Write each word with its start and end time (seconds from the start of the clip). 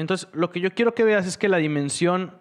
Entonces, 0.00 0.28
lo 0.32 0.50
que 0.50 0.60
yo 0.60 0.70
quiero 0.70 0.94
que 0.94 1.04
veas 1.04 1.26
es 1.26 1.38
que 1.38 1.48
la 1.48 1.58
dimensión 1.58 2.32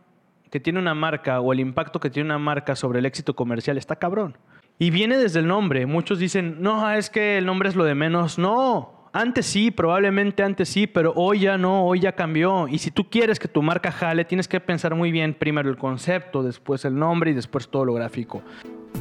que 0.49 0.59
tiene 0.59 0.79
una 0.79 0.95
marca 0.95 1.41
o 1.41 1.53
el 1.53 1.59
impacto 1.59 1.99
que 1.99 2.09
tiene 2.09 2.27
una 2.27 2.39
marca 2.39 2.75
sobre 2.75 2.99
el 2.99 3.05
éxito 3.05 3.35
comercial 3.35 3.77
está 3.77 3.97
cabrón. 3.97 4.37
Y 4.79 4.91
viene 4.91 5.17
desde 5.17 5.39
el 5.39 5.47
nombre. 5.47 5.85
Muchos 5.85 6.19
dicen, 6.19 6.57
no, 6.61 6.89
es 6.91 7.09
que 7.09 7.37
el 7.37 7.45
nombre 7.45 7.69
es 7.69 7.75
lo 7.75 7.83
de 7.83 7.95
menos. 7.95 8.39
No, 8.39 9.09
antes 9.11 9.45
sí, 9.45 9.71
probablemente 9.71 10.43
antes 10.43 10.69
sí, 10.69 10.87
pero 10.87 11.13
hoy 11.15 11.41
ya 11.41 11.57
no, 11.57 11.85
hoy 11.85 11.99
ya 11.99 12.13
cambió. 12.13 12.67
Y 12.67 12.77
si 12.77 12.91
tú 12.91 13.09
quieres 13.09 13.39
que 13.39 13.47
tu 13.47 13.61
marca 13.61 13.91
jale, 13.91 14.23
tienes 14.25 14.47
que 14.47 14.59
pensar 14.59 14.95
muy 14.95 15.11
bien 15.11 15.33
primero 15.33 15.69
el 15.69 15.77
concepto, 15.77 16.43
después 16.43 16.85
el 16.85 16.95
nombre 16.95 17.31
y 17.31 17.33
después 17.33 17.69
todo 17.69 17.85
lo 17.85 17.93
gráfico. 17.93 18.41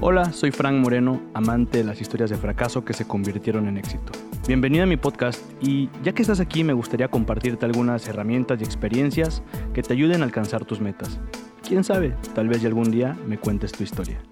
Hola, 0.00 0.32
soy 0.32 0.52
Frank 0.52 0.77
Moreno, 0.77 1.20
amante 1.34 1.79
de 1.79 1.84
las 1.84 2.00
historias 2.00 2.30
de 2.30 2.37
fracaso 2.37 2.84
que 2.84 2.93
se 2.93 3.09
convirtieron 3.09 3.66
en 3.66 3.79
éxito. 3.79 4.12
Bienvenido 4.46 4.84
a 4.84 4.87
mi 4.87 4.96
podcast 4.96 5.43
y 5.61 5.91
ya 6.05 6.12
que 6.12 6.23
estás 6.23 6.38
aquí 6.38 6.62
me 6.62 6.73
gustaría 6.73 7.09
compartirte 7.09 7.66
algunas 7.66 8.06
herramientas 8.06 8.61
y 8.61 8.64
experiencias 8.64 9.43
que 9.74 9.82
te 9.82 9.95
ayuden 9.95 10.23
a 10.23 10.24
alcanzar 10.24 10.65
tus 10.65 10.80
metas. 10.80 11.19
Quién 11.66 11.82
sabe, 11.82 12.15
tal 12.34 12.48
vez 12.48 12.65
algún 12.65 12.93
día 12.93 13.16
me 13.27 13.38
cuentes 13.38 13.73
tu 13.73 13.82
historia. 13.82 14.23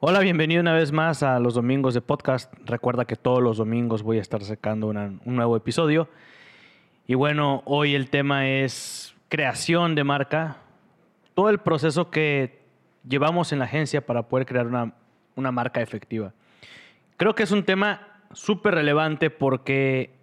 Hola, 0.00 0.20
bienvenido 0.20 0.62
una 0.62 0.72
vez 0.72 0.92
más 0.92 1.22
a 1.22 1.38
los 1.40 1.54
domingos 1.54 1.92
de 1.92 2.00
podcast. 2.00 2.52
Recuerda 2.64 3.04
que 3.04 3.16
todos 3.16 3.42
los 3.42 3.58
domingos 3.58 4.02
voy 4.02 4.16
a 4.16 4.22
estar 4.22 4.42
sacando 4.42 4.88
un 4.88 5.20
nuevo 5.24 5.56
episodio. 5.56 6.08
Y 7.06 7.14
bueno, 7.14 7.62
hoy 7.66 7.94
el 7.94 8.08
tema 8.08 8.48
es 8.48 9.14
creación 9.28 9.94
de 9.94 10.04
marca. 10.04 10.56
Todo 11.34 11.50
el 11.50 11.58
proceso 11.58 12.10
que 12.10 12.63
llevamos 13.08 13.52
en 13.52 13.58
la 13.58 13.66
agencia 13.66 14.04
para 14.04 14.28
poder 14.28 14.46
crear 14.46 14.66
una, 14.66 14.94
una 15.36 15.52
marca 15.52 15.80
efectiva. 15.80 16.32
Creo 17.16 17.34
que 17.34 17.42
es 17.42 17.50
un 17.50 17.64
tema 17.64 18.20
súper 18.32 18.74
relevante 18.74 19.30
porque 19.30 20.14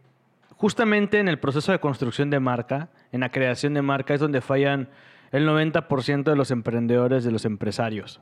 justamente 0.58 1.20
en 1.20 1.28
el 1.28 1.40
proceso 1.40 1.72
de 1.72 1.80
construcción 1.80 2.30
de 2.30 2.40
marca, 2.40 2.90
en 3.12 3.22
la 3.22 3.30
creación 3.30 3.74
de 3.74 3.82
marca, 3.82 4.14
es 4.14 4.20
donde 4.20 4.42
fallan 4.42 4.90
el 5.32 5.48
90% 5.48 6.24
de 6.24 6.36
los 6.36 6.52
emprendedores, 6.52 7.24
de 7.24 7.32
los 7.32 7.46
empresarios. 7.46 8.22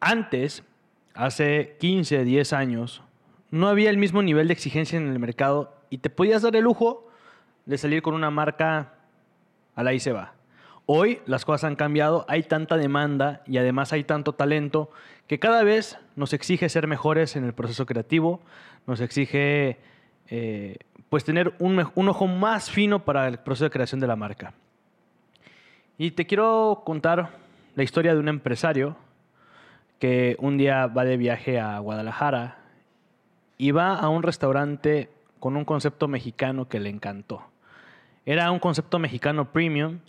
Antes, 0.00 0.64
hace 1.14 1.76
15, 1.78 2.24
10 2.24 2.52
años, 2.52 3.02
no 3.50 3.68
había 3.68 3.90
el 3.90 3.98
mismo 3.98 4.22
nivel 4.22 4.48
de 4.48 4.54
exigencia 4.54 4.98
en 4.98 5.08
el 5.08 5.18
mercado 5.18 5.76
y 5.90 5.98
te 5.98 6.10
podías 6.10 6.42
dar 6.42 6.56
el 6.56 6.64
lujo 6.64 7.08
de 7.66 7.78
salir 7.78 8.02
con 8.02 8.14
una 8.14 8.30
marca 8.30 8.94
a 9.74 9.82
la 9.82 9.92
y 9.92 10.00
se 10.00 10.12
va. 10.12 10.32
Hoy 10.94 11.22
las 11.24 11.46
cosas 11.46 11.64
han 11.64 11.74
cambiado, 11.74 12.26
hay 12.28 12.42
tanta 12.42 12.76
demanda 12.76 13.40
y 13.46 13.56
además 13.56 13.94
hay 13.94 14.04
tanto 14.04 14.34
talento 14.34 14.90
que 15.26 15.38
cada 15.38 15.62
vez 15.62 15.98
nos 16.16 16.34
exige 16.34 16.68
ser 16.68 16.86
mejores 16.86 17.34
en 17.34 17.44
el 17.44 17.54
proceso 17.54 17.86
creativo, 17.86 18.42
nos 18.86 19.00
exige 19.00 19.78
eh, 20.28 20.76
pues 21.08 21.24
tener 21.24 21.54
un, 21.60 21.82
un 21.94 22.08
ojo 22.10 22.26
más 22.26 22.70
fino 22.70 23.06
para 23.06 23.26
el 23.26 23.38
proceso 23.38 23.64
de 23.64 23.70
creación 23.70 24.02
de 24.02 24.06
la 24.06 24.16
marca. 24.16 24.52
Y 25.96 26.10
te 26.10 26.26
quiero 26.26 26.82
contar 26.84 27.38
la 27.74 27.84
historia 27.84 28.12
de 28.12 28.20
un 28.20 28.28
empresario 28.28 28.94
que 29.98 30.36
un 30.40 30.58
día 30.58 30.88
va 30.88 31.06
de 31.06 31.16
viaje 31.16 31.58
a 31.58 31.78
Guadalajara 31.78 32.58
y 33.56 33.70
va 33.70 33.94
a 33.94 34.10
un 34.10 34.22
restaurante 34.22 35.08
con 35.40 35.56
un 35.56 35.64
concepto 35.64 36.06
mexicano 36.06 36.68
que 36.68 36.80
le 36.80 36.90
encantó. 36.90 37.44
Era 38.26 38.50
un 38.50 38.58
concepto 38.58 38.98
mexicano 38.98 39.52
premium 39.52 40.00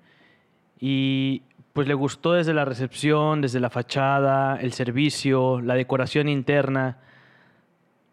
y 0.85 1.43
pues 1.71 1.87
le 1.87 1.93
gustó 1.93 2.33
desde 2.33 2.53
la 2.53 2.65
recepción, 2.65 3.39
desde 3.39 3.61
la 3.61 3.69
fachada, 3.69 4.57
el 4.59 4.73
servicio, 4.73 5.61
la 5.61 5.75
decoración 5.75 6.27
interna. 6.27 6.97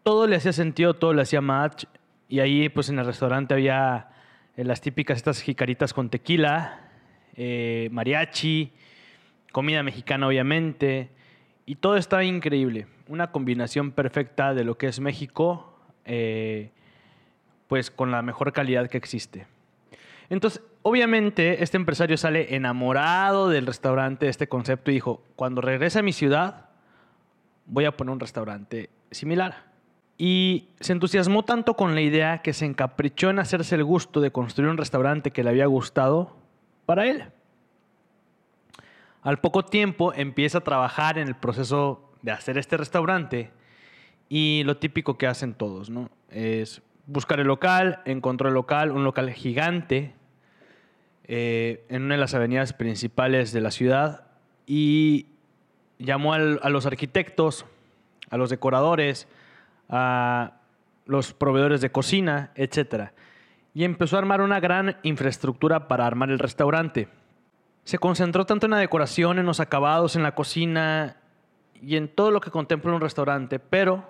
Todo 0.03 0.25
le 0.25 0.37
hacía 0.37 0.53
sentido, 0.53 0.93
todo 0.93 1.11
le 1.11 1.23
hacía 1.23 1.41
match. 1.41 1.83
Y 2.29 2.39
ahí 2.39 2.69
pues 2.69 2.87
en 2.87 2.97
el 2.97 3.05
restaurante 3.05 3.53
había 3.53 4.11
eh, 4.55 4.63
las 4.63 4.79
típicas 4.79 5.17
estas 5.17 5.41
jicaritas 5.41 5.93
con 5.93 6.09
tequila, 6.09 6.91
eh, 7.35 7.89
mariachi, 7.91 8.71
comida 9.51 9.83
mexicana 9.83 10.27
obviamente, 10.27 11.09
y 11.65 11.75
todo 11.75 11.97
estaba 11.97 12.23
increíble. 12.23 12.87
Una 13.09 13.33
combinación 13.33 13.91
perfecta 13.91 14.53
de 14.53 14.63
lo 14.63 14.77
que 14.77 14.87
es 14.87 15.01
México, 15.01 15.77
eh, 16.05 16.71
pues 17.67 17.91
con 17.91 18.11
la 18.11 18.21
mejor 18.21 18.53
calidad 18.53 18.89
que 18.89 18.97
existe. 18.97 19.45
Entonces, 20.29 20.63
obviamente, 20.83 21.63
este 21.63 21.77
empresario 21.77 22.17
sale 22.17 22.55
enamorado 22.55 23.49
del 23.49 23.65
restaurante, 23.67 24.25
de 24.25 24.31
este 24.31 24.47
concepto, 24.47 24.91
y 24.91 24.95
dijo, 24.95 25.23
cuando 25.35 25.61
regrese 25.61 25.99
a 25.99 26.03
mi 26.03 26.13
ciudad, 26.13 26.69
voy 27.65 27.85
a 27.85 27.95
poner 27.95 28.13
un 28.13 28.19
restaurante 28.19 28.89
similar. 29.11 29.71
Y 30.17 30.69
se 30.79 30.93
entusiasmó 30.93 31.43
tanto 31.43 31.75
con 31.75 31.95
la 31.95 32.01
idea 32.01 32.41
que 32.41 32.53
se 32.53 32.65
encaprichó 32.65 33.29
en 33.29 33.39
hacerse 33.39 33.75
el 33.75 33.83
gusto 33.83 34.21
de 34.21 34.31
construir 34.31 34.69
un 34.69 34.77
restaurante 34.77 35.31
que 35.31 35.43
le 35.43 35.49
había 35.49 35.65
gustado 35.65 36.37
para 36.85 37.07
él. 37.07 37.25
Al 39.23 39.39
poco 39.39 39.63
tiempo 39.63 40.13
empieza 40.13 40.59
a 40.59 40.63
trabajar 40.63 41.17
en 41.17 41.27
el 41.27 41.35
proceso 41.35 42.11
de 42.21 42.31
hacer 42.31 42.57
este 42.57 42.77
restaurante 42.77 43.51
y 44.29 44.63
lo 44.65 44.77
típico 44.77 45.17
que 45.17 45.27
hacen 45.27 45.53
todos, 45.53 45.89
¿no? 45.89 46.09
Es 46.29 46.81
buscar 47.05 47.39
el 47.39 47.47
local, 47.47 48.01
encontró 48.05 48.47
el 48.47 48.53
local, 48.53 48.91
un 48.91 49.03
local 49.03 49.31
gigante 49.31 50.15
eh, 51.33 51.85
en 51.87 52.03
una 52.03 52.15
de 52.15 52.19
las 52.19 52.33
avenidas 52.33 52.73
principales 52.73 53.53
de 53.53 53.61
la 53.61 53.71
ciudad 53.71 54.27
y 54.67 55.27
llamó 55.97 56.33
a 56.33 56.39
los 56.39 56.85
arquitectos, 56.85 57.65
a 58.29 58.35
los 58.35 58.49
decoradores, 58.49 59.27
a 59.87 60.57
los 61.05 61.33
proveedores 61.33 61.79
de 61.79 61.91
cocina, 61.91 62.51
etc. 62.55 63.11
Y 63.73 63.85
empezó 63.85 64.17
a 64.17 64.19
armar 64.19 64.41
una 64.41 64.59
gran 64.59 64.97
infraestructura 65.03 65.87
para 65.87 66.05
armar 66.05 66.31
el 66.31 66.39
restaurante 66.39 67.07
se 67.83 67.97
concentró 67.97 68.45
tanto 68.45 68.67
en 68.67 68.71
la 68.71 68.77
decoración, 68.77 69.39
en 69.39 69.45
los 69.45 69.59
acabados, 69.59 70.15
en 70.15 70.23
la 70.23 70.35
cocina 70.35 71.17
y 71.81 71.95
en 71.95 72.07
todo 72.07 72.31
lo 72.31 72.41
que 72.41 72.51
contempla 72.51 72.93
un 72.93 73.01
restaurante, 73.01 73.59
pero 73.59 74.05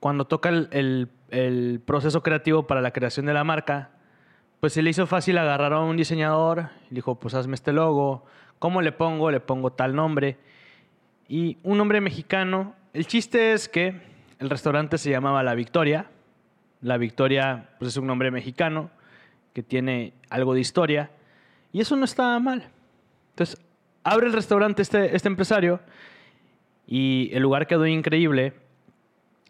cuando 0.00 0.26
toca 0.26 0.48
el, 0.48 1.10
proceso 1.84 2.22
creativo 2.22 2.66
para 2.66 2.80
la 2.80 2.92
creación 2.92 3.26
de 3.26 3.34
la 3.34 3.44
marca, 3.44 3.90
pues 4.60 4.72
se 4.72 4.82
le 4.82 4.90
hizo 4.90 5.06
fácil 5.06 5.38
agarrar 5.38 5.72
a 5.72 5.80
un 5.80 5.96
diseñador 5.96 6.70
y 6.90 6.94
dijo, 6.94 7.16
pues 7.16 7.34
hazme 7.34 7.54
este 7.54 7.72
logo, 7.72 8.24
¿cómo 8.58 8.82
le 8.82 8.92
pongo? 8.92 9.30
Le 9.30 9.40
pongo 9.40 9.72
tal 9.72 9.94
nombre. 9.94 10.38
Y 11.28 11.58
un 11.62 11.78
nombre 11.78 12.00
mexicano. 12.00 12.74
El 12.92 13.06
chiste 13.06 13.52
es 13.52 13.68
que 13.68 14.00
el 14.38 14.50
restaurante 14.50 14.98
se 14.98 15.10
llamaba 15.10 15.42
La 15.42 15.54
Victoria. 15.54 16.10
La 16.80 16.96
Victoria 16.98 17.70
pues 17.78 17.90
es 17.92 17.96
un 17.96 18.06
nombre 18.06 18.30
mexicano 18.30 18.90
que 19.52 19.62
tiene 19.62 20.14
algo 20.30 20.54
de 20.54 20.60
historia. 20.60 21.10
Y 21.72 21.80
eso 21.80 21.96
no 21.96 22.04
estaba 22.04 22.38
mal. 22.38 22.68
Entonces, 23.30 23.60
abre 24.04 24.26
el 24.26 24.32
restaurante 24.32 24.82
este, 24.82 25.14
este 25.16 25.28
empresario 25.28 25.80
y 26.86 27.30
el 27.32 27.42
lugar 27.42 27.66
quedó 27.66 27.86
increíble. 27.86 28.54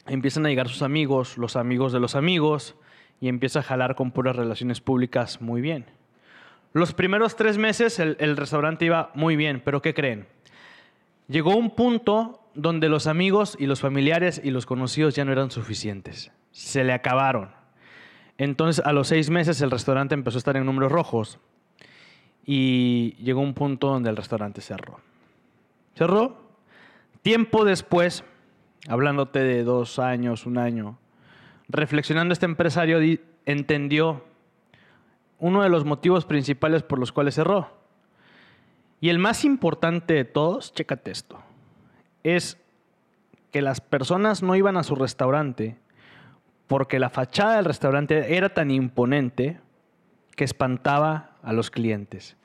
Empiezan 0.06 0.46
a 0.46 0.48
llegar 0.48 0.68
sus 0.68 0.82
amigos, 0.82 1.36
los 1.36 1.56
amigos 1.56 1.92
de 1.92 2.00
los 2.00 2.14
amigos, 2.14 2.76
y 3.20 3.28
empieza 3.28 3.60
a 3.60 3.62
jalar 3.62 3.94
con 3.94 4.10
puras 4.10 4.36
relaciones 4.36 4.80
públicas 4.80 5.40
muy 5.40 5.60
bien. 5.60 5.86
Los 6.72 6.92
primeros 6.92 7.36
tres 7.36 7.56
meses 7.56 7.98
el, 7.98 8.36
restaurante 8.36 8.84
iba 8.84 9.10
muy 9.14 9.36
bien, 9.36 9.62
pero 9.64 9.80
¿qué 9.80 9.94
creen? 9.94 10.26
Llegó 11.28 11.56
un 11.56 11.70
punto 11.70 12.50
donde 12.54 12.88
los 12.88 13.06
amigos 13.06 13.56
y 13.58 13.66
los 13.66 13.80
familiares 13.80 14.40
y 14.44 14.50
los 14.50 14.66
conocidos 14.66 15.14
ya 15.14 15.24
no 15.24 15.32
eran 15.32 15.50
suficientes. 15.50 16.32
Se 16.50 16.84
le 16.84 16.92
acabaron. 16.92 17.50
Entonces, 18.38 18.84
a 18.84 18.92
los 18.92 19.08
seis 19.08 19.30
meses 19.30 19.60
el 19.62 19.70
restaurante 19.70 20.14
empezó 20.14 20.36
a 20.36 20.40
estar 20.40 20.56
en 20.56 20.66
números 20.66 20.92
rojos 20.92 21.38
y 22.44 23.14
llegó 23.22 23.40
un 23.40 23.54
punto 23.54 23.88
donde 23.88 24.10
el 24.10 24.16
restaurante 24.16 24.60
cerró. 24.60 25.00
Cerró. 25.94 26.36
Tiempo 27.22 27.64
después, 27.64 28.22
hablándote 28.86 29.38
de 29.40 29.64
dos 29.64 29.98
años, 29.98 30.44
un 30.44 30.58
año, 30.58 30.98
reflexionando 31.68 32.32
este 32.32 32.46
empresario 32.46 32.98
entendió 33.44 34.24
uno 35.38 35.62
de 35.62 35.68
los 35.68 35.84
motivos 35.84 36.24
principales 36.24 36.82
por 36.82 36.98
los 36.98 37.12
cuales 37.12 37.34
cerró. 37.34 37.70
Y 39.00 39.10
el 39.10 39.18
más 39.18 39.44
importante 39.44 40.14
de 40.14 40.24
todos, 40.24 40.72
chécate 40.72 41.10
esto, 41.10 41.38
es 42.22 42.58
que 43.52 43.62
las 43.62 43.80
personas 43.80 44.42
no 44.42 44.54
iban 44.56 44.76
a 44.76 44.82
su 44.82 44.94
restaurante 44.94 45.76
porque 46.66 46.98
la 46.98 47.10
fachada 47.10 47.56
del 47.56 47.64
restaurante 47.64 48.36
era 48.36 48.48
tan 48.48 48.70
imponente 48.70 49.60
que 50.34 50.44
espantaba 50.44 51.30
a 51.42 51.52
los 51.52 51.70
clientes. 51.70 52.36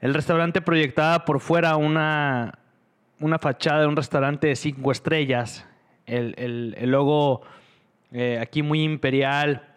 El 0.00 0.14
restaurante 0.14 0.60
proyectaba 0.60 1.24
por 1.24 1.40
fuera 1.40 1.76
una, 1.76 2.58
una 3.20 3.38
fachada 3.38 3.80
de 3.80 3.86
un 3.86 3.96
restaurante 3.96 4.48
de 4.48 4.56
cinco 4.56 4.92
estrellas, 4.92 5.66
el, 6.06 6.74
logo 6.82 7.42
eh, 8.12 8.38
aquí 8.40 8.62
muy 8.62 8.82
imperial, 8.82 9.68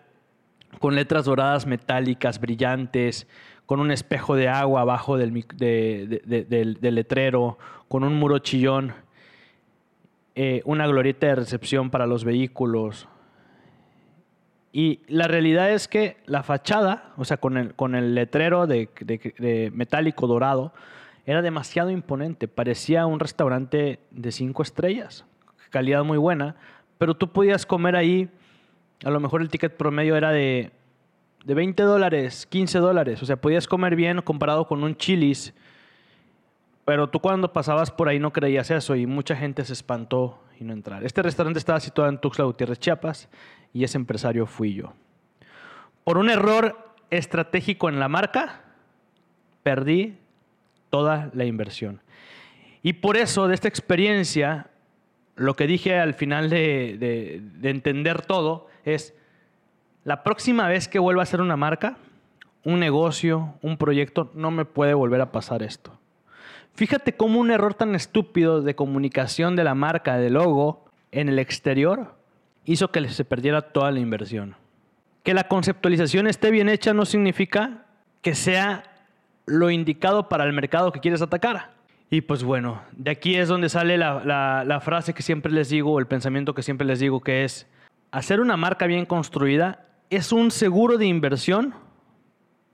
con 0.79 0.95
letras 0.95 1.25
doradas 1.25 1.65
metálicas, 1.65 2.39
brillantes, 2.39 3.27
con 3.65 3.79
un 3.79 3.91
espejo 3.91 4.35
de 4.35 4.47
agua 4.47 4.81
abajo 4.81 5.17
del, 5.17 5.33
letrero, 6.81 7.57
con 7.87 8.03
un 8.03 8.15
muro 8.15 8.39
chillón, 8.39 8.93
eh, 10.35 10.61
una 10.65 10.87
glorieta 10.87 11.27
de 11.27 11.35
recepción 11.35 11.89
para 11.89 12.07
los 12.07 12.23
vehículos. 12.23 13.07
Y 14.71 15.01
la 15.07 15.27
realidad 15.27 15.71
es 15.71 15.87
que 15.87 16.17
la 16.25 16.43
fachada, 16.43 17.13
o 17.17 17.25
sea, 17.25 17.37
con 17.37 17.57
el, 17.57 17.75
con 17.75 17.95
el 17.95 18.13
letrero 18.13 18.67
de 18.67 19.71
metálico 19.73 20.27
dorado, 20.27 20.73
era 21.25 21.43
demasiado 21.43 21.91
imponente. 21.91 22.47
Parecía 22.47 23.05
un 23.05 23.19
restaurante 23.19 23.99
de 24.09 24.31
cinco 24.31 24.63
estrellas, 24.63 25.25
calidad 25.69 26.03
muy 26.03 26.17
buena, 26.17 26.55
pero 26.99 27.15
tú 27.15 27.31
podías 27.31 27.65
comer 27.65 27.95
ahí, 27.95 28.29
a 29.03 29.09
lo 29.09 29.19
mejor 29.19 29.41
el 29.41 29.49
ticket 29.49 29.75
promedio 29.75 30.15
era 30.15 30.31
de, 30.31 30.71
de 31.45 31.53
20 31.55 31.81
dólares, 31.81 32.45
15 32.45 32.77
dólares, 32.79 33.23
o 33.23 33.25
sea, 33.25 33.37
podías 33.37 33.67
comer 33.67 33.95
bien 33.95 34.21
comparado 34.21 34.67
con 34.67 34.83
un 34.83 34.95
chilis, 34.95 35.53
pero 36.85 37.09
tú 37.09 37.21
cuando 37.21 37.53
pasabas 37.53 37.89
por 37.89 38.09
ahí 38.09 38.19
no 38.19 38.33
creías 38.33 38.69
eso 38.69 38.95
y 38.95 39.07
mucha 39.07 39.35
gente 39.35 39.63
se 39.63 39.73
espantó 39.73 40.43
y 40.59 40.65
no 40.65 40.73
entrar. 40.73 41.05
Este 41.05 41.21
restaurante 41.21 41.57
estaba 41.57 41.79
situado 41.79 42.09
en 42.09 42.19
Tuxtla 42.19 42.43
Gutiérrez, 42.43 42.79
Chiapas, 42.79 43.29
y 43.73 43.85
ese 43.85 43.97
empresario 43.97 44.45
fui 44.45 44.73
yo. 44.73 44.93
Por 46.03 46.17
un 46.17 46.29
error 46.29 46.95
estratégico 47.09 47.87
en 47.87 47.99
la 47.99 48.09
marca, 48.09 48.63
perdí 49.63 50.17
toda 50.89 51.29
la 51.33 51.45
inversión. 51.45 52.01
Y 52.83 52.93
por 52.93 53.15
eso, 53.15 53.47
de 53.47 53.55
esta 53.55 53.69
experiencia, 53.69 54.69
lo 55.39 55.55
que 55.55 55.67
dije 55.67 55.97
al 55.97 56.13
final 56.13 56.49
de, 56.49 57.41
entender 57.63 58.21
todo 58.21 58.67
es, 58.83 59.15
la 60.03 60.21
próxima 60.23 60.67
vez 60.67 60.87
que 60.89 60.99
vuelva 60.99 61.21
a 61.21 61.23
hacer 61.23 61.39
una 61.39 61.55
marca, 61.55 61.97
un 62.65 62.79
negocio, 62.79 63.53
un 63.61 63.77
proyecto, 63.77 64.31
no 64.33 64.51
me 64.51 64.65
puede 64.65 64.93
volver 64.93 65.21
a 65.21 65.31
pasar 65.31 65.63
esto. 65.63 65.97
Fíjate 66.75 67.13
cómo 67.13 67.39
un 67.39 67.51
error 67.51 67.73
tan 67.73 67.95
estúpido 67.95 68.61
de 68.61 68.75
comunicación 68.75 69.55
de 69.55 69.63
la 69.63 69.75
marca, 69.75 70.17
de 70.17 70.29
logo, 70.29 70.85
en 71.11 71.29
el 71.29 71.39
exterior, 71.39 72.15
hizo 72.65 72.91
que 72.91 73.07
se 73.07 73.23
perdiera 73.23 73.61
toda 73.61 73.91
la 73.91 73.99
inversión. 73.99 74.55
Que 75.23 75.33
la 75.33 75.47
conceptualización 75.47 76.27
esté 76.27 76.51
bien 76.51 76.67
hecha 76.67 76.93
no 76.93 77.05
significa 77.05 77.85
que 78.21 78.35
sea 78.35 78.83
lo 79.45 79.71
indicado 79.71 80.27
para 80.27 80.43
el 80.43 80.51
mercado 80.51 80.91
que 80.91 80.99
quieres 80.99 81.21
atacar. 81.21 81.78
Y 82.11 82.21
pues 82.21 82.43
bueno, 82.43 82.81
de 82.91 83.11
aquí 83.11 83.35
es 83.35 83.47
donde 83.47 83.69
sale 83.69 83.97
la, 83.97 84.81
frase 84.83 85.13
que 85.13 85.21
siempre 85.21 85.51
les 85.51 85.69
digo, 85.69 85.99
el 85.99 86.07
pensamiento 86.07 86.53
que 86.53 86.63
siempre 86.63 86.87
les 86.87 86.99
digo, 86.99 87.21
que 87.21 87.43
es, 87.43 87.67
hacer 88.11 88.39
una 88.41 88.57
marca 88.57 88.87
bien 88.87 89.05
construida 89.05 89.85
es 90.09 90.31
un 90.31 90.49
seguro 90.49 90.97
de 90.97 91.05
inversión 91.05 91.75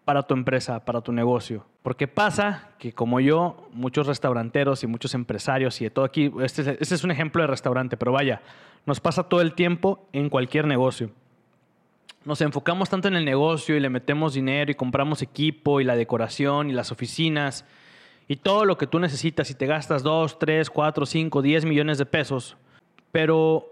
para 0.06 0.24
tu 0.24 0.34
empresa, 0.34 0.86
para 0.86 1.02
tu 1.02 1.12
negocio. 1.12 1.66
Porque 1.82 2.08
pasa 2.08 2.70
que 2.80 2.94
como 2.94 3.20
yo, 3.20 3.68
muchos 3.74 4.08
restauranteros 4.08 4.84
y 4.84 4.88
muchos 4.88 5.14
empresarios 5.14 5.82
y 5.82 5.86
de 5.86 5.90
todo 5.90 6.06
aquí, 6.06 6.32
este, 6.42 6.78
este 6.80 6.96
es 6.96 7.04
un 7.04 7.12
ejemplo 7.12 7.42
de 7.42 7.48
restaurante, 7.48 7.98
pero 7.98 8.14
vaya, 8.14 8.42
nos 8.86 9.02
pasa 9.02 9.24
todo 9.24 9.42
el 9.42 9.54
tiempo 9.54 10.08
en 10.14 10.30
cualquier 10.30 10.66
negocio. 10.66 11.10
Nos 12.24 12.40
enfocamos 12.42 12.90
tanto 12.90 13.08
en 13.10 13.16
el 13.16 13.26
negocio 13.26 13.76
y 13.76 13.80
le 13.80 13.90
metemos 13.90 14.34
dinero 14.34 14.72
y 14.72 14.76
compramos 14.76 15.22
equipo 15.22 15.82
y 15.82 15.84
la 15.84 15.96
decoración 15.96 16.70
y 16.70 16.74
las 16.74 16.92
oficinas 16.92 17.66
y 18.28 18.38
todo 18.38 18.66
lo 18.66 18.78
que 18.78 18.88
tú 18.88 19.00
necesitas 19.00 19.50
y 19.52 19.56
te 19.56 19.66
gastas 19.66 20.04
2, 20.04 20.40
3, 20.40 20.70
4, 20.70 21.06
5, 21.06 21.42
10 21.42 21.66
millones 21.66 21.98
de 21.98 22.06
pesos, 22.06 22.58
pero 23.12 23.72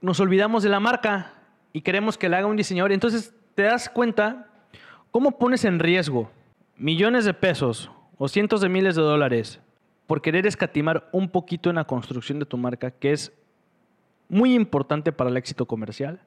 nos 0.00 0.20
olvidamos 0.20 0.62
de 0.62 0.68
la 0.68 0.80
marca 0.80 1.32
y 1.72 1.82
queremos 1.82 2.16
que 2.16 2.28
la 2.28 2.38
haga 2.38 2.46
un 2.46 2.56
diseñador. 2.56 2.92
Entonces 2.92 3.34
te 3.54 3.64
das 3.64 3.88
cuenta 3.88 4.48
cómo 5.10 5.38
pones 5.38 5.64
en 5.64 5.78
riesgo 5.78 6.30
millones 6.76 7.24
de 7.24 7.34
pesos 7.34 7.90
o 8.16 8.28
cientos 8.28 8.60
de 8.60 8.68
miles 8.68 8.94
de 8.94 9.02
dólares 9.02 9.60
por 10.06 10.22
querer 10.22 10.46
escatimar 10.46 11.08
un 11.12 11.28
poquito 11.28 11.68
en 11.68 11.76
la 11.76 11.84
construcción 11.84 12.38
de 12.38 12.46
tu 12.46 12.56
marca, 12.56 12.90
que 12.90 13.12
es 13.12 13.32
muy 14.28 14.54
importante 14.54 15.12
para 15.12 15.30
el 15.30 15.36
éxito 15.36 15.66
comercial. 15.66 16.20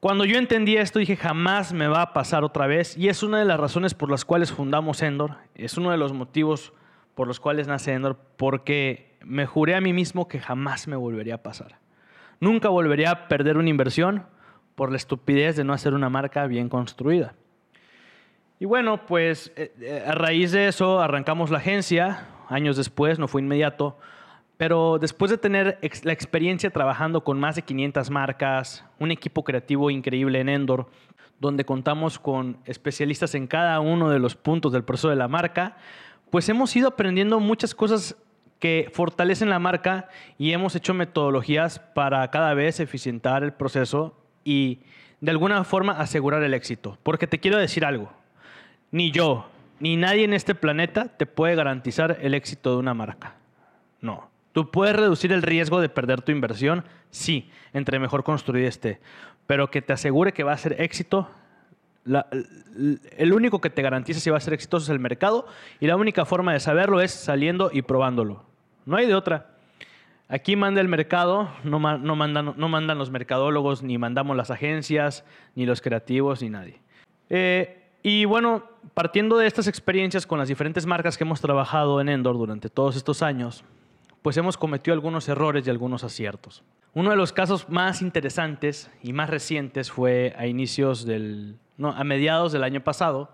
Cuando 0.00 0.24
yo 0.24 0.38
entendí 0.38 0.76
esto 0.76 0.98
dije 0.98 1.16
jamás 1.16 1.72
me 1.72 1.88
va 1.88 2.02
a 2.02 2.12
pasar 2.12 2.44
otra 2.44 2.66
vez 2.66 2.96
y 2.96 3.08
es 3.08 3.22
una 3.22 3.38
de 3.38 3.44
las 3.44 3.58
razones 3.58 3.94
por 3.94 4.10
las 4.10 4.24
cuales 4.24 4.52
fundamos 4.52 5.02
Endor, 5.02 5.36
es 5.54 5.76
uno 5.76 5.90
de 5.90 5.96
los 5.96 6.12
motivos 6.12 6.72
por 7.18 7.26
los 7.26 7.40
cuales 7.40 7.66
nace 7.66 7.94
Endor, 7.94 8.16
porque 8.36 9.18
me 9.24 9.44
juré 9.44 9.74
a 9.74 9.80
mí 9.80 9.92
mismo 9.92 10.28
que 10.28 10.38
jamás 10.38 10.86
me 10.86 10.94
volvería 10.94 11.34
a 11.34 11.42
pasar. 11.42 11.80
Nunca 12.38 12.68
volvería 12.68 13.10
a 13.10 13.26
perder 13.26 13.56
una 13.56 13.70
inversión 13.70 14.22
por 14.76 14.92
la 14.92 14.98
estupidez 14.98 15.56
de 15.56 15.64
no 15.64 15.72
hacer 15.72 15.94
una 15.94 16.10
marca 16.10 16.46
bien 16.46 16.68
construida. 16.68 17.34
Y 18.60 18.66
bueno, 18.66 19.04
pues 19.04 19.52
eh, 19.56 19.72
eh, 19.80 20.04
a 20.06 20.12
raíz 20.12 20.52
de 20.52 20.68
eso 20.68 21.00
arrancamos 21.00 21.50
la 21.50 21.58
agencia, 21.58 22.28
años 22.48 22.76
después, 22.76 23.18
no 23.18 23.26
fue 23.26 23.42
inmediato, 23.42 23.98
pero 24.56 25.00
después 25.00 25.32
de 25.32 25.38
tener 25.38 25.80
la 26.04 26.12
experiencia 26.12 26.70
trabajando 26.70 27.24
con 27.24 27.40
más 27.40 27.56
de 27.56 27.62
500 27.62 28.10
marcas, 28.10 28.84
un 29.00 29.10
equipo 29.10 29.42
creativo 29.42 29.90
increíble 29.90 30.38
en 30.38 30.50
Endor, 30.50 30.88
donde 31.40 31.64
contamos 31.64 32.20
con 32.20 32.58
especialistas 32.64 33.34
en 33.34 33.48
cada 33.48 33.80
uno 33.80 34.08
de 34.08 34.20
los 34.20 34.36
puntos 34.36 34.72
del 34.72 34.84
proceso 34.84 35.08
de 35.08 35.16
la 35.16 35.26
marca, 35.26 35.76
pues 36.30 36.48
hemos 36.48 36.74
ido 36.76 36.88
aprendiendo 36.88 37.40
muchas 37.40 37.74
cosas 37.74 38.16
que 38.58 38.90
fortalecen 38.92 39.50
la 39.50 39.58
marca 39.58 40.08
y 40.36 40.52
hemos 40.52 40.74
hecho 40.74 40.94
metodologías 40.94 41.78
para 41.78 42.28
cada 42.30 42.54
vez 42.54 42.80
eficientar 42.80 43.44
el 43.44 43.52
proceso 43.52 44.16
y 44.44 44.80
de 45.20 45.30
alguna 45.30 45.62
forma 45.64 45.92
asegurar 45.92 46.42
el 46.42 46.54
éxito. 46.54 46.98
Porque 47.02 47.26
te 47.26 47.38
quiero 47.38 47.58
decir 47.58 47.84
algo, 47.84 48.12
ni 48.90 49.10
yo, 49.10 49.48
ni 49.80 49.96
nadie 49.96 50.24
en 50.24 50.34
este 50.34 50.54
planeta 50.54 51.06
te 51.16 51.26
puede 51.26 51.54
garantizar 51.54 52.18
el 52.20 52.34
éxito 52.34 52.72
de 52.72 52.76
una 52.78 52.94
marca. 52.94 53.36
No. 54.00 54.30
Tú 54.52 54.70
puedes 54.70 54.96
reducir 54.96 55.32
el 55.32 55.42
riesgo 55.42 55.80
de 55.80 55.88
perder 55.88 56.22
tu 56.22 56.32
inversión, 56.32 56.84
sí, 57.10 57.50
entre 57.72 58.00
mejor 58.00 58.24
construida 58.24 58.66
esté. 58.66 59.00
Pero 59.46 59.70
que 59.70 59.82
te 59.82 59.92
asegure 59.92 60.32
que 60.32 60.42
va 60.42 60.52
a 60.52 60.58
ser 60.58 60.80
éxito, 60.80 61.28
el 63.16 63.32
único 63.32 63.60
que 63.60 63.70
te 63.70 63.82
garantiza 63.82 64.20
si 64.20 64.30
va 64.30 64.36
a 64.36 64.40
ser 64.40 64.54
exitoso 64.54 64.84
es 64.84 64.90
el 64.90 64.98
mercado 64.98 65.46
y 65.80 65.86
la 65.86 65.96
única 65.96 66.24
forma 66.24 66.52
de 66.52 66.60
saberlo 66.60 67.00
es 67.00 67.12
saliendo 67.12 67.70
y 67.72 67.82
probándolo. 67.82 68.44
No 68.86 68.96
hay 68.96 69.06
de 69.06 69.14
otra. 69.14 69.50
Aquí 70.28 70.56
manda 70.56 70.80
el 70.80 70.88
mercado, 70.88 71.50
no, 71.64 71.78
no, 71.78 72.16
mandan, 72.16 72.54
no 72.56 72.68
mandan 72.68 72.98
los 72.98 73.10
mercadólogos, 73.10 73.82
ni 73.82 73.96
mandamos 73.96 74.36
las 74.36 74.50
agencias, 74.50 75.24
ni 75.54 75.64
los 75.64 75.80
creativos, 75.80 76.42
ni 76.42 76.50
nadie. 76.50 76.80
Eh, 77.30 77.82
y 78.02 78.26
bueno, 78.26 78.64
partiendo 78.94 79.38
de 79.38 79.46
estas 79.46 79.66
experiencias 79.66 80.26
con 80.26 80.38
las 80.38 80.48
diferentes 80.48 80.86
marcas 80.86 81.16
que 81.16 81.24
hemos 81.24 81.40
trabajado 81.40 82.00
en 82.00 82.08
Endor 82.08 82.36
durante 82.36 82.68
todos 82.68 82.96
estos 82.96 83.22
años, 83.22 83.64
pues 84.22 84.36
hemos 84.36 84.56
cometido 84.56 84.94
algunos 84.94 85.28
errores 85.28 85.66
y 85.66 85.70
algunos 85.70 86.04
aciertos. 86.04 86.62
Uno 86.94 87.10
de 87.10 87.16
los 87.16 87.32
casos 87.32 87.68
más 87.68 88.02
interesantes 88.02 88.90
y 89.02 89.12
más 89.12 89.30
recientes 89.30 89.90
fue 89.90 90.34
a 90.36 90.46
inicios 90.46 91.06
del 91.06 91.56
no, 91.78 91.90
a 91.90 92.04
mediados 92.04 92.52
del 92.52 92.64
año 92.64 92.82
pasado, 92.82 93.30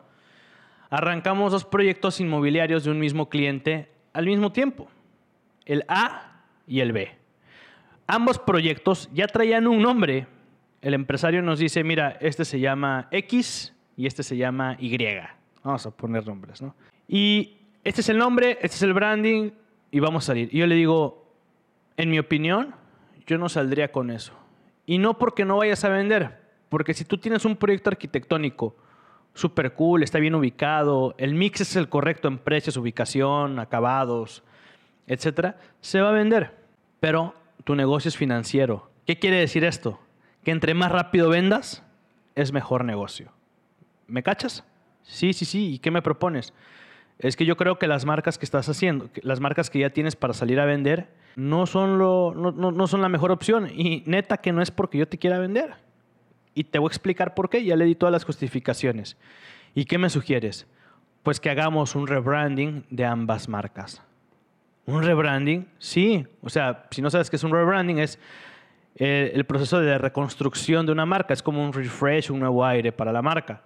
arrancamos 0.90 1.50
dos 1.50 1.64
proyectos 1.64 2.20
inmobiliarios 2.20 2.84
de 2.84 2.90
un 2.90 3.00
mismo 3.00 3.28
cliente 3.28 3.90
al 4.12 4.26
mismo 4.26 4.52
tiempo, 4.52 4.88
el 5.64 5.84
A 5.88 6.44
y 6.66 6.80
el 6.80 6.92
B. 6.92 7.10
Ambos 8.06 8.38
proyectos 8.38 9.08
ya 9.12 9.26
traían 9.26 9.66
un 9.66 9.82
nombre. 9.82 10.26
El 10.82 10.94
empresario 10.94 11.42
nos 11.42 11.58
dice, 11.58 11.82
mira, 11.82 12.18
este 12.20 12.44
se 12.44 12.60
llama 12.60 13.08
X 13.10 13.74
y 13.96 14.06
este 14.06 14.22
se 14.22 14.36
llama 14.36 14.76
Y. 14.78 14.96
Vamos 15.62 15.86
a 15.86 15.90
poner 15.90 16.26
nombres, 16.26 16.60
¿no? 16.60 16.74
Y 17.08 17.56
este 17.82 18.02
es 18.02 18.08
el 18.10 18.18
nombre, 18.18 18.58
este 18.60 18.76
es 18.76 18.82
el 18.82 18.92
branding 18.92 19.50
y 19.90 20.00
vamos 20.00 20.24
a 20.24 20.26
salir. 20.28 20.48
Y 20.52 20.58
yo 20.58 20.66
le 20.66 20.74
digo, 20.74 21.32
en 21.96 22.10
mi 22.10 22.18
opinión, 22.18 22.74
yo 23.26 23.38
no 23.38 23.48
saldría 23.48 23.90
con 23.90 24.10
eso. 24.10 24.34
Y 24.86 24.98
no 24.98 25.18
porque 25.18 25.46
no 25.46 25.56
vayas 25.56 25.84
a 25.84 25.88
vender, 25.88 26.43
porque 26.74 26.92
si 26.92 27.04
tú 27.04 27.18
tienes 27.18 27.44
un 27.44 27.54
proyecto 27.54 27.88
arquitectónico 27.88 28.74
súper 29.32 29.74
cool, 29.74 30.02
está 30.02 30.18
bien 30.18 30.34
ubicado, 30.34 31.14
el 31.18 31.36
mix 31.36 31.60
es 31.60 31.76
el 31.76 31.88
correcto 31.88 32.26
en 32.26 32.36
precios, 32.36 32.76
ubicación, 32.76 33.60
acabados, 33.60 34.42
etcétera, 35.06 35.56
se 35.80 36.00
va 36.00 36.08
a 36.08 36.12
vender. 36.12 36.52
Pero 36.98 37.32
tu 37.62 37.76
negocio 37.76 38.08
es 38.08 38.16
financiero. 38.16 38.90
¿Qué 39.06 39.20
quiere 39.20 39.36
decir 39.36 39.62
esto? 39.64 40.00
Que 40.42 40.50
entre 40.50 40.74
más 40.74 40.90
rápido 40.90 41.28
vendas, 41.28 41.84
es 42.34 42.52
mejor 42.52 42.84
negocio. 42.84 43.30
¿Me 44.08 44.24
cachas? 44.24 44.64
Sí, 45.04 45.32
sí, 45.32 45.44
sí. 45.44 45.74
¿Y 45.74 45.78
qué 45.78 45.92
me 45.92 46.02
propones? 46.02 46.52
Es 47.20 47.36
que 47.36 47.46
yo 47.46 47.56
creo 47.56 47.78
que 47.78 47.86
las 47.86 48.04
marcas 48.04 48.36
que 48.36 48.46
estás 48.46 48.68
haciendo, 48.68 49.10
las 49.22 49.38
marcas 49.38 49.70
que 49.70 49.78
ya 49.78 49.90
tienes 49.90 50.16
para 50.16 50.34
salir 50.34 50.58
a 50.58 50.64
vender, 50.64 51.06
no 51.36 51.66
son, 51.66 51.98
lo, 51.98 52.34
no, 52.34 52.50
no 52.50 52.86
son 52.88 53.00
la 53.00 53.08
mejor 53.08 53.30
opción. 53.30 53.70
Y 53.72 54.02
neta 54.06 54.38
que 54.38 54.50
no 54.50 54.60
es 54.60 54.72
porque 54.72 54.98
yo 54.98 55.06
te 55.06 55.18
quiera 55.18 55.38
vender. 55.38 55.84
Y 56.54 56.64
te 56.64 56.78
voy 56.78 56.88
a 56.88 56.90
explicar 56.90 57.34
por 57.34 57.50
qué. 57.50 57.64
Ya 57.64 57.76
le 57.76 57.84
di 57.84 57.94
todas 57.94 58.12
las 58.12 58.24
justificaciones. 58.24 59.16
¿Y 59.74 59.84
qué 59.86 59.98
me 59.98 60.08
sugieres? 60.08 60.66
Pues 61.22 61.40
que 61.40 61.50
hagamos 61.50 61.94
un 61.94 62.06
rebranding 62.06 62.84
de 62.90 63.04
ambas 63.04 63.48
marcas. 63.48 64.02
¿Un 64.86 65.02
rebranding? 65.02 65.66
Sí. 65.78 66.26
O 66.42 66.50
sea, 66.50 66.86
si 66.90 67.02
no 67.02 67.10
sabes 67.10 67.30
qué 67.30 67.36
es 67.36 67.44
un 67.44 67.50
rebranding, 67.50 67.98
es 67.98 68.18
eh, 68.96 69.32
el 69.34 69.44
proceso 69.44 69.80
de 69.80 69.98
reconstrucción 69.98 70.86
de 70.86 70.92
una 70.92 71.06
marca. 71.06 71.34
Es 71.34 71.42
como 71.42 71.64
un 71.64 71.72
refresh, 71.72 72.30
un 72.30 72.40
nuevo 72.40 72.64
aire 72.64 72.92
para 72.92 73.12
la 73.12 73.22
marca. 73.22 73.62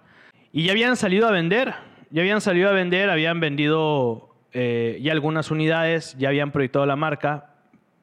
Y 0.51 0.63
ya 0.63 0.71
habían 0.71 0.95
salido 0.95 1.27
a 1.27 1.31
vender. 1.31 1.73
Ya 2.11 2.21
habían 2.21 2.41
salido 2.41 2.69
a 2.69 2.71
vender, 2.71 3.09
habían 3.11 3.39
vendido 3.39 4.35
eh, 4.51 4.97
ya 5.01 5.11
algunas 5.11 5.51
unidades, 5.51 6.15
ya 6.17 6.29
habían 6.29 6.51
proyectado 6.51 6.85
la 6.85 6.95
marca. 6.95 7.53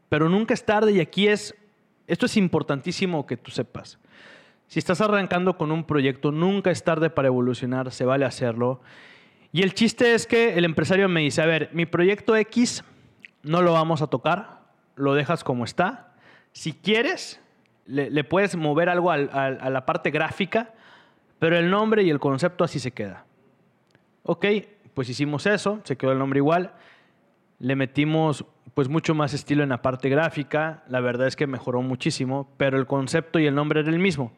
Pero 0.09 0.29
nunca 0.29 0.55
es 0.55 0.65
tarde 0.65 0.93
y 0.93 1.01
aquí 1.01 1.27
es, 1.27 1.55
esto 2.07 2.27
es 2.27 2.37
importantísimo 2.37 3.27
que 3.27 3.37
tú 3.37 3.51
sepas. 3.51 3.99
Si 4.69 4.79
estás 4.79 5.01
arrancando 5.01 5.57
con 5.57 5.71
un 5.71 5.85
proyecto, 5.85 6.33
nunca 6.33 6.71
es 6.71 6.83
tarde 6.83 7.11
para 7.11 7.29
evolucionar, 7.29 7.93
se 7.93 8.05
vale 8.05 8.25
hacerlo. 8.25 8.81
Y 9.53 9.63
el 9.63 9.75
chiste 9.75 10.15
es 10.15 10.27
que 10.27 10.55
el 10.55 10.65
empresario 10.65 11.09
me 11.09 11.21
dice, 11.21 11.43
a 11.43 11.47
ver, 11.47 11.71
mi 11.73 11.87
proyecto 11.87 12.37
X 12.37 12.85
no 13.43 13.63
lo 13.63 13.73
vamos 13.73 14.03
a 14.03 14.09
tocar, 14.09 14.61
lo 14.97 15.15
dejas 15.15 15.45
como 15.45 15.65
está. 15.65 16.15
Si 16.53 16.73
quieres, 16.73 17.41
le, 17.87 18.25
puedes 18.25 18.57
mover 18.57 18.89
algo 18.89 19.11
a 19.11 19.19
la 19.19 19.87
parte 19.87 20.11
gráfica, 20.11 20.75
pero 21.39 21.57
el 21.57 21.71
nombre 21.71 22.03
y 22.03 22.11
el 22.11 22.19
concepto 22.19 22.65
así 22.65 22.81
se 22.81 22.91
queda. 22.91 23.25
Ok, 24.25 24.47
pues 24.95 25.09
hicimos 25.09 25.47
eso, 25.47 25.81
se 25.85 25.97
quedó 25.97 26.13
el 26.13 26.19
nombre 26.19 26.39
igual. 26.39 26.73
Le 27.59 27.77
metimos 27.77 28.45
pues 28.75 28.89
mucho 28.89 29.15
más 29.15 29.33
estilo 29.33 29.63
en 29.63 29.71
la 29.71 29.81
parte 29.81 30.09
gráfica, 30.11 30.85
la 30.89 31.01
verdad 31.01 31.27
es 31.27 31.37
que 31.37 31.47
mejoró 31.47 31.81
muchísimo, 31.81 32.53
pero 32.59 32.79
el 32.79 32.87
concepto 32.87 33.39
y 33.39 33.47
el 33.47 33.55
nombre 33.55 33.81
era 33.81 33.89
el 33.89 33.99
mismo. 33.99 34.33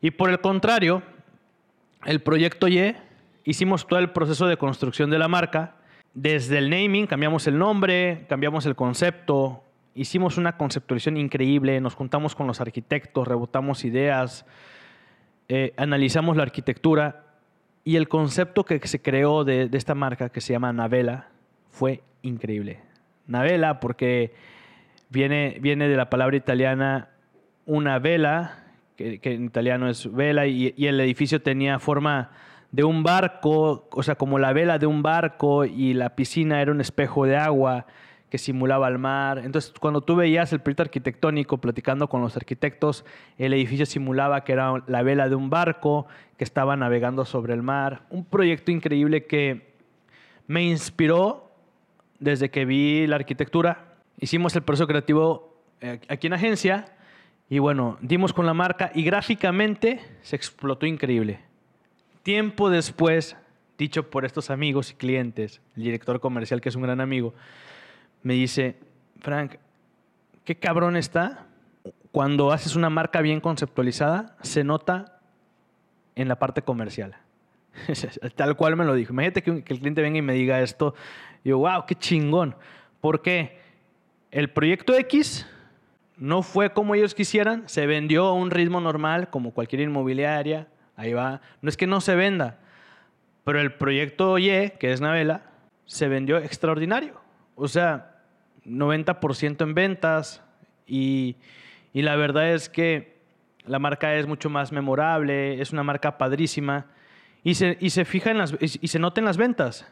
Y 0.00 0.12
por 0.12 0.30
el 0.30 0.40
contrario, 0.40 1.02
el 2.04 2.20
proyecto 2.20 2.68
Y, 2.68 2.94
hicimos 3.44 3.86
todo 3.86 3.98
el 3.98 4.10
proceso 4.10 4.46
de 4.46 4.56
construcción 4.56 5.10
de 5.10 5.18
la 5.18 5.26
marca, 5.26 5.74
desde 6.14 6.58
el 6.58 6.70
naming, 6.70 7.06
cambiamos 7.06 7.46
el 7.46 7.58
nombre, 7.58 8.24
cambiamos 8.28 8.66
el 8.66 8.76
concepto, 8.76 9.64
hicimos 9.94 10.38
una 10.38 10.56
conceptualización 10.56 11.16
increíble, 11.16 11.80
nos 11.80 11.94
juntamos 11.94 12.34
con 12.34 12.46
los 12.46 12.60
arquitectos, 12.60 13.26
rebotamos 13.26 13.84
ideas, 13.84 14.46
eh, 15.48 15.74
analizamos 15.76 16.36
la 16.36 16.44
arquitectura 16.44 17.24
y 17.84 17.96
el 17.96 18.08
concepto 18.08 18.64
que 18.64 18.78
se 18.86 19.02
creó 19.02 19.44
de, 19.44 19.68
esta 19.72 19.94
marca 19.94 20.28
que 20.28 20.40
se 20.40 20.52
llama 20.52 20.72
Navela 20.72 21.28
fue 21.76 22.02
increíble. 22.22 22.80
Navela 23.26 23.80
porque 23.80 24.32
viene, 25.10 25.58
viene 25.60 25.88
de 25.88 25.96
la 25.96 26.08
palabra 26.08 26.34
italiana 26.34 27.10
una 27.66 27.98
vela, 27.98 28.64
que, 28.96 29.20
en 29.22 29.44
italiano 29.44 29.86
es 29.90 30.10
vela, 30.10 30.46
y, 30.46 30.72
y, 30.74 30.86
el 30.86 30.98
edificio 31.00 31.42
tenía 31.42 31.78
forma 31.78 32.30
de 32.72 32.82
un 32.82 33.02
barco, 33.02 33.88
o 33.92 34.02
sea, 34.02 34.14
como 34.14 34.38
la 34.38 34.54
vela 34.54 34.78
de 34.78 34.86
un 34.86 35.02
barco 35.02 35.66
y 35.66 35.92
la 35.92 36.16
piscina 36.16 36.62
era 36.62 36.72
un 36.72 36.80
espejo 36.80 37.26
de 37.26 37.36
agua 37.36 37.84
que 38.30 38.38
simulaba 38.38 38.88
el 38.88 38.98
mar. 38.98 39.42
Entonces, 39.44 39.74
cuando 39.78 40.00
tú 40.00 40.16
veías 40.16 40.54
el 40.54 40.60
proyecto 40.60 40.84
arquitectónico 40.84 41.58
platicando 41.58 42.08
con 42.08 42.22
los 42.22 42.38
arquitectos, 42.38 43.04
el 43.36 43.52
edificio 43.52 43.84
simulaba 43.84 44.44
que 44.44 44.52
era 44.52 44.82
la 44.86 45.02
vela 45.02 45.28
de 45.28 45.34
un 45.34 45.50
barco 45.50 46.06
que 46.38 46.44
estaba 46.44 46.74
navegando 46.74 47.26
sobre 47.26 47.52
el 47.52 47.62
mar. 47.62 48.06
Un 48.08 48.24
proyecto 48.24 48.70
increíble 48.70 49.26
que 49.26 49.76
me 50.46 50.62
inspiró 50.62 51.45
desde 52.18 52.50
que 52.50 52.64
vi 52.64 53.06
la 53.06 53.16
arquitectura. 53.16 53.94
Hicimos 54.18 54.54
el 54.56 54.62
proceso 54.62 54.86
creativo 54.86 55.62
eh, 55.80 56.00
aquí 56.08 56.26
en 56.26 56.32
agencia 56.32 56.96
y 57.48 57.58
bueno, 57.58 57.98
dimos 58.00 58.32
con 58.32 58.46
la 58.46 58.54
marca 58.54 58.90
y 58.94 59.02
gráficamente 59.02 60.00
se 60.22 60.36
explotó 60.36 60.86
increíble. 60.86 61.40
Tiempo 62.22 62.70
después, 62.70 63.36
dicho 63.78 64.10
por 64.10 64.24
estos 64.24 64.50
amigos 64.50 64.90
y 64.90 64.94
clientes, 64.94 65.60
el 65.76 65.84
director 65.84 66.18
comercial 66.20 66.60
que 66.60 66.70
es 66.70 66.76
un 66.76 66.82
gran 66.82 67.00
amigo, 67.00 67.34
me 68.22 68.34
dice, 68.34 68.76
Frank, 69.20 69.56
qué 70.44 70.56
cabrón 70.56 70.96
está 70.96 71.46
cuando 72.10 72.50
haces 72.50 72.74
una 72.74 72.88
marca 72.88 73.20
bien 73.20 73.40
conceptualizada, 73.40 74.36
se 74.40 74.64
nota 74.64 75.20
en 76.14 76.28
la 76.28 76.38
parte 76.38 76.62
comercial. 76.62 77.14
Tal 78.36 78.56
cual 78.56 78.76
me 78.76 78.84
lo 78.84 78.94
dijo. 78.94 79.12
Imagínate 79.12 79.42
que, 79.42 79.50
el 79.50 79.64
cliente 79.64 80.02
venga 80.02 80.18
y 80.18 80.22
me 80.22 80.32
diga 80.32 80.60
esto. 80.60 80.94
Y 81.44 81.50
yo, 81.50 81.58
wow, 81.58 81.84
qué 81.86 81.94
chingón. 81.94 82.54
Porque 83.00 83.58
el 84.30 84.50
proyecto 84.50 84.94
X 84.94 85.46
no 86.16 86.42
fue 86.42 86.72
como 86.72 86.94
ellos 86.94 87.14
quisieran, 87.14 87.68
se 87.68 87.86
vendió 87.86 88.26
a 88.26 88.32
un 88.32 88.50
ritmo 88.50 88.80
normal, 88.80 89.30
como 89.30 89.52
cualquier 89.52 89.82
inmobiliaria. 89.82 90.68
Ahí 90.96 91.12
va. 91.12 91.40
No 91.60 91.68
es 91.68 91.76
que 91.76 91.86
no 91.86 92.00
se 92.00 92.14
venda, 92.14 92.58
pero 93.44 93.60
el 93.60 93.74
proyecto 93.74 94.38
Y, 94.38 94.48
que 94.80 94.92
es 94.92 95.00
Navela, 95.00 95.42
se 95.84 96.08
vendió 96.08 96.38
extraordinario. 96.38 97.20
O 97.54 97.68
sea, 97.68 98.16
90% 98.66 99.62
en 99.62 99.74
ventas 99.74 100.42
y, 100.86 101.36
la 101.92 102.16
verdad 102.16 102.52
es 102.52 102.68
que 102.68 103.16
la 103.64 103.78
marca 103.78 104.14
es 104.14 104.26
mucho 104.26 104.50
más 104.50 104.72
memorable, 104.72 105.60
es 105.60 105.72
una 105.72 105.82
marca 105.82 106.18
padrísima 106.18 106.86
y 107.46 107.54
se, 107.54 107.78
y 107.80 107.90
se 107.90 108.04
fija 108.04 108.32
en 108.32 108.38
las, 108.38 108.56
y 108.60 108.88
se 108.88 108.98
nota 108.98 109.20
en 109.20 109.24
las 109.24 109.36
ventas. 109.36 109.86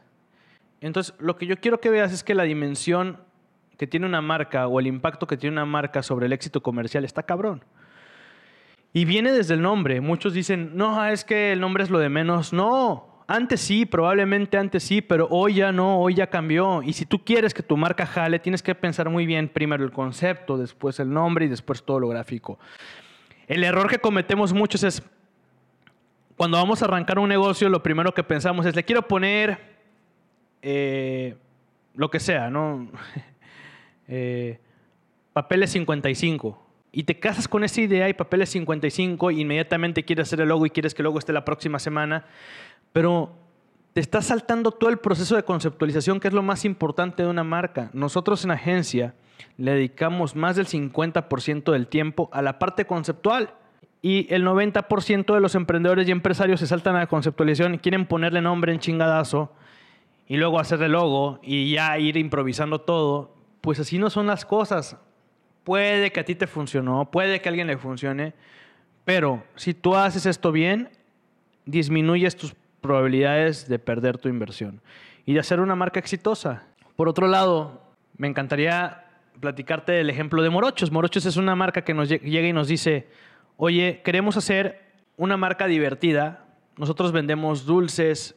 Entonces, 0.80 1.14
lo 1.20 1.36
que 1.36 1.46
yo 1.46 1.56
quiero 1.58 1.78
que 1.78 1.88
veas 1.88 2.12
es 2.12 2.24
que 2.24 2.34
la 2.34 2.42
dimensión 2.42 3.20
que 3.78 3.86
tiene 3.86 4.06
una 4.06 4.20
marca 4.20 4.66
o 4.66 4.80
el 4.80 4.88
impacto 4.88 5.28
que 5.28 5.36
tiene 5.36 5.54
una 5.54 5.64
marca 5.64 6.02
sobre 6.02 6.26
el 6.26 6.32
éxito 6.32 6.64
comercial 6.64 7.04
está 7.04 7.22
cabrón. 7.22 7.64
Y 8.92 9.04
viene 9.04 9.30
desde 9.30 9.54
el 9.54 9.62
nombre. 9.62 10.00
Muchos 10.00 10.34
dicen, 10.34 10.72
no, 10.74 11.04
es 11.06 11.24
que 11.24 11.52
el 11.52 11.60
nombre 11.60 11.84
es 11.84 11.90
lo 11.90 12.00
de 12.00 12.08
menos. 12.08 12.52
No, 12.52 13.22
antes 13.28 13.60
sí, 13.60 13.86
probablemente 13.86 14.58
antes 14.58 14.82
sí, 14.82 15.00
pero 15.00 15.28
hoy 15.30 15.54
ya 15.54 15.70
no, 15.70 16.00
hoy 16.00 16.14
ya 16.14 16.26
cambió. 16.26 16.82
Y 16.82 16.92
si 16.92 17.06
tú 17.06 17.24
quieres 17.24 17.54
que 17.54 17.62
tu 17.62 17.76
marca 17.76 18.04
jale, 18.04 18.40
tienes 18.40 18.64
que 18.64 18.74
pensar 18.74 19.10
muy 19.10 19.26
bien 19.26 19.48
primero 19.48 19.84
el 19.84 19.92
concepto, 19.92 20.58
después 20.58 20.98
el 20.98 21.12
nombre 21.12 21.44
y 21.44 21.48
después 21.48 21.84
todo 21.84 22.00
lo 22.00 22.08
gráfico. 22.08 22.58
El 23.46 23.62
error 23.62 23.88
que 23.88 24.00
cometemos 24.00 24.52
muchos 24.52 24.82
es, 24.82 25.04
cuando 26.36 26.56
vamos 26.56 26.82
a 26.82 26.86
arrancar 26.86 27.18
un 27.18 27.28
negocio, 27.28 27.68
lo 27.68 27.82
primero 27.82 28.12
que 28.12 28.22
pensamos 28.22 28.66
es, 28.66 28.74
le 28.74 28.84
quiero 28.84 29.06
poner 29.06 29.58
eh, 30.62 31.36
lo 31.94 32.10
que 32.10 32.20
sea, 32.20 32.50
¿no? 32.50 32.88
eh, 34.08 34.58
papeles 35.32 35.70
55 35.70 36.64
y 36.92 37.02
te 37.02 37.18
casas 37.18 37.48
con 37.48 37.64
esa 37.64 37.80
idea 37.80 38.08
y 38.08 38.14
papeles 38.14 38.50
55 38.50 39.30
e 39.30 39.34
inmediatamente 39.34 40.04
quieres 40.04 40.28
hacer 40.28 40.40
el 40.40 40.48
logo 40.48 40.64
y 40.64 40.70
quieres 40.70 40.94
que 40.94 41.02
el 41.02 41.04
logo 41.04 41.18
esté 41.18 41.32
la 41.32 41.44
próxima 41.44 41.80
semana, 41.80 42.26
pero 42.92 43.32
te 43.92 44.00
estás 44.00 44.26
saltando 44.26 44.70
todo 44.70 44.90
el 44.90 44.98
proceso 44.98 45.36
de 45.36 45.42
conceptualización, 45.42 46.20
que 46.20 46.28
es 46.28 46.34
lo 46.34 46.42
más 46.42 46.64
importante 46.64 47.22
de 47.22 47.28
una 47.28 47.44
marca. 47.44 47.90
Nosotros 47.92 48.44
en 48.44 48.52
agencia 48.52 49.14
le 49.56 49.72
dedicamos 49.72 50.36
más 50.36 50.56
del 50.56 50.66
50% 50.66 51.72
del 51.72 51.88
tiempo 51.88 52.28
a 52.32 52.42
la 52.42 52.58
parte 52.58 52.86
conceptual. 52.86 53.54
Y 54.04 54.26
el 54.28 54.44
90% 54.44 55.32
de 55.32 55.40
los 55.40 55.54
emprendedores 55.54 56.06
y 56.06 56.10
empresarios 56.10 56.60
se 56.60 56.66
saltan 56.66 56.94
a 56.94 56.98
la 56.98 57.06
conceptualización 57.06 57.72
y 57.72 57.78
quieren 57.78 58.04
ponerle 58.04 58.42
nombre 58.42 58.70
en 58.70 58.78
chingadazo 58.78 59.50
y 60.26 60.36
luego 60.36 60.60
hacerle 60.60 60.90
logo 60.90 61.40
y 61.42 61.72
ya 61.72 61.98
ir 61.98 62.18
improvisando 62.18 62.82
todo. 62.82 63.34
Pues 63.62 63.80
así 63.80 63.98
no 63.98 64.10
son 64.10 64.26
las 64.26 64.44
cosas. 64.44 64.98
Puede 65.64 66.12
que 66.12 66.20
a 66.20 66.24
ti 66.26 66.34
te 66.34 66.46
funcionó, 66.46 67.10
puede 67.10 67.40
que 67.40 67.48
a 67.48 67.50
alguien 67.50 67.66
le 67.66 67.78
funcione, 67.78 68.34
pero 69.06 69.42
si 69.54 69.72
tú 69.72 69.96
haces 69.96 70.26
esto 70.26 70.52
bien, 70.52 70.90
disminuyes 71.64 72.36
tus 72.36 72.54
probabilidades 72.82 73.70
de 73.70 73.78
perder 73.78 74.18
tu 74.18 74.28
inversión 74.28 74.82
y 75.24 75.32
de 75.32 75.40
hacer 75.40 75.60
una 75.60 75.76
marca 75.76 75.98
exitosa. 75.98 76.66
Por 76.94 77.08
otro 77.08 77.26
lado, 77.26 77.80
me 78.18 78.28
encantaría 78.28 79.06
platicarte 79.40 79.92
del 79.92 80.10
ejemplo 80.10 80.42
de 80.42 80.50
Morochos. 80.50 80.92
Morochos 80.92 81.24
es 81.24 81.38
una 81.38 81.56
marca 81.56 81.84
que 81.84 81.94
nos 81.94 82.10
llega 82.10 82.46
y 82.46 82.52
nos 82.52 82.68
dice, 82.68 83.08
oye, 83.56 84.02
queremos 84.04 84.36
hacer 84.36 84.92
una 85.16 85.36
marca 85.36 85.66
divertida. 85.66 86.46
Nosotros 86.76 87.12
vendemos 87.12 87.66
dulces, 87.66 88.34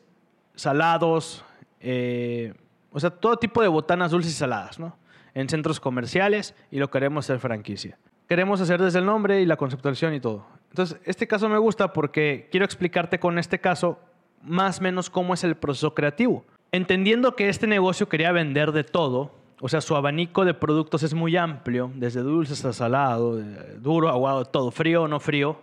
salados, 0.55 1.43
eh, 1.79 2.53
o 2.91 3.00
sea, 3.00 3.09
todo 3.09 3.38
tipo 3.38 3.62
de 3.62 3.67
botanas 3.67 4.12
dulces 4.12 4.31
y 4.33 4.36
saladas, 4.36 4.79
¿no? 4.79 4.97
En 5.33 5.50
centros 5.50 5.79
comerciales 5.79 6.55
y 6.71 6.79
lo 6.79 6.89
queremos 6.89 7.25
hacer 7.25 7.39
franquicia. 7.39 7.97
Queremos 8.27 8.59
hacer 8.59 8.81
desde 8.81 9.00
el 9.00 9.05
nombre 9.05 9.41
y 9.41 9.45
la 9.45 9.55
conceptualización 9.55 10.13
y 10.13 10.19
todo. 10.19 10.45
Entonces, 10.69 11.00
este 11.05 11.27
caso 11.27 11.47
me 11.47 11.57
gusta 11.57 11.93
porque 11.93 12.47
quiero 12.51 12.65
explicarte 12.65 13.19
con 13.19 13.39
este 13.39 13.59
caso 13.59 14.00
más 14.41 14.79
o 14.79 14.83
menos 14.83 15.09
cómo 15.09 15.33
es 15.33 15.43
el 15.43 15.55
proceso 15.55 15.93
creativo. 15.93 16.45
Entendiendo 16.71 17.36
que 17.36 17.50
este 17.50 17.67
negocio 17.67 18.09
quería 18.09 18.31
vender 18.31 18.71
de 18.71 18.83
todo, 18.83 19.37
o 19.60 19.70
sea, 19.70 19.82
su 19.82 19.96
abanico 19.96 20.46
de 20.46 20.54
productos 20.54 21.04
es 21.04 21.14
muy 21.14 21.36
amplio, 21.36 21.92
desde 21.96 22.22
dulces 22.22 22.64
a 22.66 22.74
salado, 22.74 23.42
duro, 23.80 24.10
aguado, 24.10 24.46
todo, 24.46 24.72
frío 24.72 25.04
o 25.04 25.08
no 25.08 25.20
frío. 25.20 25.60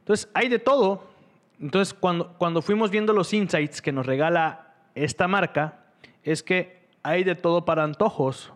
Entonces, 0.00 0.28
hay 0.34 0.48
de 0.48 0.58
todo. 0.58 1.04
Entonces, 1.60 1.94
cuando, 1.94 2.34
cuando 2.38 2.62
fuimos 2.62 2.90
viendo 2.90 3.12
los 3.12 3.32
insights 3.32 3.80
que 3.80 3.92
nos 3.92 4.06
regala 4.06 4.74
esta 4.94 5.28
marca, 5.28 5.84
es 6.22 6.42
que 6.42 6.88
hay 7.02 7.24
de 7.24 7.34
todo 7.34 7.64
para 7.64 7.84
antojos. 7.84 8.52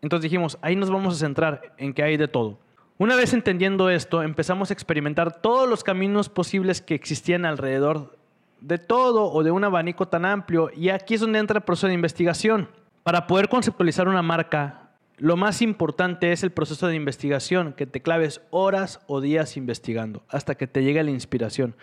Entonces 0.00 0.30
dijimos, 0.30 0.58
ahí 0.62 0.76
nos 0.76 0.90
vamos 0.90 1.14
a 1.14 1.18
centrar 1.18 1.74
en 1.78 1.92
que 1.92 2.02
hay 2.02 2.16
de 2.16 2.28
todo. 2.28 2.58
Una 2.98 3.16
vez 3.16 3.32
entendiendo 3.32 3.90
esto, 3.90 4.22
empezamos 4.22 4.70
a 4.70 4.72
experimentar 4.72 5.40
todos 5.40 5.68
los 5.68 5.82
caminos 5.84 6.28
posibles 6.28 6.80
que 6.80 6.94
existían 6.94 7.44
alrededor 7.44 8.16
de 8.60 8.78
todo 8.78 9.30
o 9.30 9.42
de 9.42 9.50
un 9.50 9.64
abanico 9.64 10.06
tan 10.08 10.24
amplio. 10.24 10.70
Y 10.74 10.88
aquí 10.88 11.14
es 11.14 11.20
donde 11.20 11.38
entra 11.38 11.58
el 11.58 11.64
proceso 11.64 11.88
de 11.88 11.94
investigación. 11.94 12.68
Para 13.06 13.28
poder 13.28 13.48
conceptualizar 13.48 14.08
una 14.08 14.20
marca, 14.20 14.90
lo 15.16 15.36
más 15.36 15.62
importante 15.62 16.32
es 16.32 16.42
el 16.42 16.50
proceso 16.50 16.88
de 16.88 16.96
investigación, 16.96 17.72
que 17.72 17.86
te 17.86 18.02
claves 18.02 18.40
horas 18.50 19.00
o 19.06 19.20
días 19.20 19.56
investigando 19.56 20.24
hasta 20.28 20.56
que 20.56 20.66
te 20.66 20.82
llegue 20.82 21.04
la 21.04 21.12
inspiración. 21.12 21.76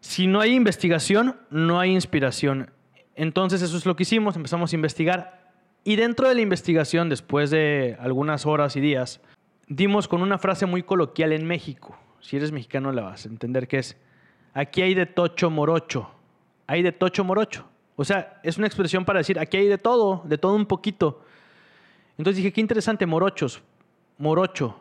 Si 0.00 0.26
no 0.26 0.40
hay 0.40 0.56
investigación, 0.56 1.36
no 1.50 1.78
hay 1.78 1.92
inspiración. 1.92 2.72
Entonces 3.14 3.62
eso 3.62 3.76
es 3.76 3.86
lo 3.86 3.94
que 3.94 4.02
hicimos, 4.02 4.34
empezamos 4.34 4.72
a 4.72 4.74
investigar 4.74 5.52
y 5.84 5.94
dentro 5.94 6.28
de 6.28 6.34
la 6.34 6.40
investigación, 6.40 7.08
después 7.08 7.50
de 7.50 7.96
algunas 8.00 8.44
horas 8.44 8.74
y 8.74 8.80
días, 8.80 9.20
dimos 9.68 10.08
con 10.08 10.20
una 10.20 10.36
frase 10.36 10.66
muy 10.66 10.82
coloquial 10.82 11.30
en 11.30 11.46
México. 11.46 11.96
Si 12.18 12.38
eres 12.38 12.50
mexicano 12.50 12.90
la 12.90 13.02
vas 13.02 13.24
a 13.24 13.28
entender 13.28 13.68
que 13.68 13.78
es, 13.78 13.96
aquí 14.52 14.82
hay 14.82 14.94
de 14.94 15.06
tocho 15.06 15.48
morocho, 15.48 16.10
hay 16.66 16.82
de 16.82 16.90
tocho 16.90 17.22
morocho. 17.22 17.68
O 17.96 18.04
sea, 18.04 18.40
es 18.42 18.58
una 18.58 18.66
expresión 18.66 19.04
para 19.04 19.18
decir, 19.18 19.38
aquí 19.38 19.56
hay 19.56 19.68
de 19.68 19.78
todo, 19.78 20.22
de 20.24 20.38
todo 20.38 20.54
un 20.54 20.66
poquito. 20.66 21.22
Entonces 22.18 22.36
dije, 22.36 22.52
qué 22.52 22.60
interesante, 22.60 23.06
morochos, 23.06 23.62
morocho, 24.18 24.78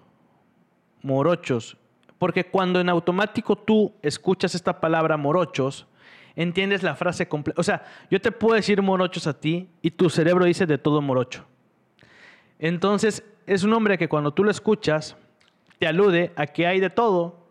morochos. 1.01 1.77
Porque 2.17 2.45
cuando 2.45 2.79
en 2.79 2.89
automático 2.89 3.55
tú 3.55 3.93
escuchas 4.01 4.55
esta 4.55 4.79
palabra 4.79 5.17
morochos, 5.17 5.88
entiendes 6.36 6.84
la 6.84 6.95
frase 6.95 7.27
completa. 7.27 7.60
O 7.60 7.63
sea, 7.63 7.84
yo 8.10 8.19
te 8.19 8.31
puedo 8.31 8.55
decir 8.55 8.81
morochos 8.81 9.27
a 9.27 9.39
ti 9.39 9.69
y 9.81 9.91
tu 9.91 10.10
cerebro 10.10 10.45
dice 10.45 10.65
de 10.65 10.77
todo 10.77 11.01
morocho. 11.01 11.45
Entonces, 12.60 13.24
es 13.48 13.63
un 13.63 13.69
nombre 13.69 13.98
que 13.98 14.10
cuando 14.10 14.34
tú 14.34 14.43
lo 14.43 14.51
escuchas, 14.51 15.15
te 15.79 15.88
alude 15.88 16.31
a 16.36 16.48
que 16.48 16.67
hay 16.67 16.79
de 16.79 16.89
todo 16.89 17.45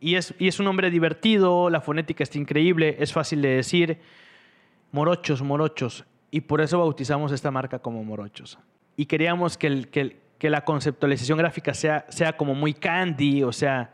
y 0.00 0.16
es, 0.16 0.34
y 0.38 0.48
es 0.48 0.58
un 0.58 0.66
nombre 0.66 0.90
divertido, 0.90 1.70
la 1.70 1.80
fonética 1.80 2.24
está 2.24 2.38
increíble, 2.38 2.96
es 2.98 3.12
fácil 3.12 3.42
de 3.42 3.48
decir. 3.48 4.00
Morochos, 4.94 5.42
morochos. 5.42 6.04
Y 6.30 6.42
por 6.42 6.60
eso 6.60 6.78
bautizamos 6.78 7.32
esta 7.32 7.50
marca 7.50 7.80
como 7.80 8.04
Morochos. 8.04 8.60
Y 8.94 9.06
queríamos 9.06 9.58
que, 9.58 9.66
el, 9.66 9.88
que, 9.88 10.48
la 10.48 10.64
conceptualización 10.64 11.36
gráfica 11.36 11.74
sea, 11.74 12.06
sea 12.10 12.36
como 12.36 12.54
muy 12.54 12.74
candy, 12.74 13.42
o 13.42 13.50
sea, 13.50 13.92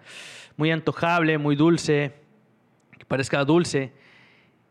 muy 0.59 0.71
antojable, 0.71 1.39
muy 1.39 1.57
dulce, 1.57 2.13
que 2.99 3.07
parezca 3.07 3.43
dulce. 3.47 3.95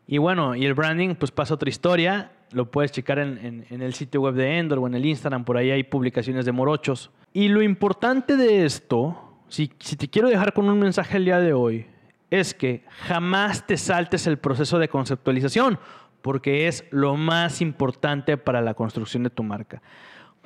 Y 0.06 0.18
bueno, 0.18 0.54
y 0.54 0.64
el 0.66 0.74
branding, 0.74 1.16
pues 1.16 1.32
pasa 1.32 1.54
otra 1.54 1.68
historia. 1.68 2.30
Lo 2.52 2.70
puedes 2.70 2.92
checar 2.92 3.18
en, 3.18 3.66
en, 3.68 3.82
el 3.82 3.94
sitio 3.94 4.20
web 4.20 4.34
de 4.34 4.56
Endor 4.56 4.78
o 4.78 4.86
en 4.86 4.94
el 4.94 5.04
Instagram, 5.04 5.44
por 5.44 5.56
ahí 5.56 5.72
hay 5.72 5.82
publicaciones 5.82 6.44
de 6.44 6.52
morochos. 6.52 7.10
Y 7.32 7.48
lo 7.48 7.60
importante 7.60 8.36
de 8.36 8.64
esto, 8.64 9.36
si, 9.48 9.72
si 9.80 9.96
te 9.96 10.06
quiero 10.06 10.28
dejar 10.28 10.52
con 10.52 10.68
un 10.68 10.78
mensaje 10.78 11.16
el 11.16 11.24
día 11.24 11.40
de 11.40 11.54
hoy, 11.54 11.86
es 12.30 12.54
que 12.54 12.84
jamás 13.08 13.66
te 13.66 13.76
saltes 13.76 14.28
el 14.28 14.38
proceso 14.38 14.78
de 14.78 14.88
conceptualización, 14.88 15.80
porque 16.22 16.68
es 16.68 16.84
lo 16.90 17.16
más 17.16 17.60
importante 17.60 18.36
para 18.36 18.60
la 18.60 18.74
construcción 18.74 19.22
de 19.22 19.30
tu 19.30 19.42
marca. 19.42 19.82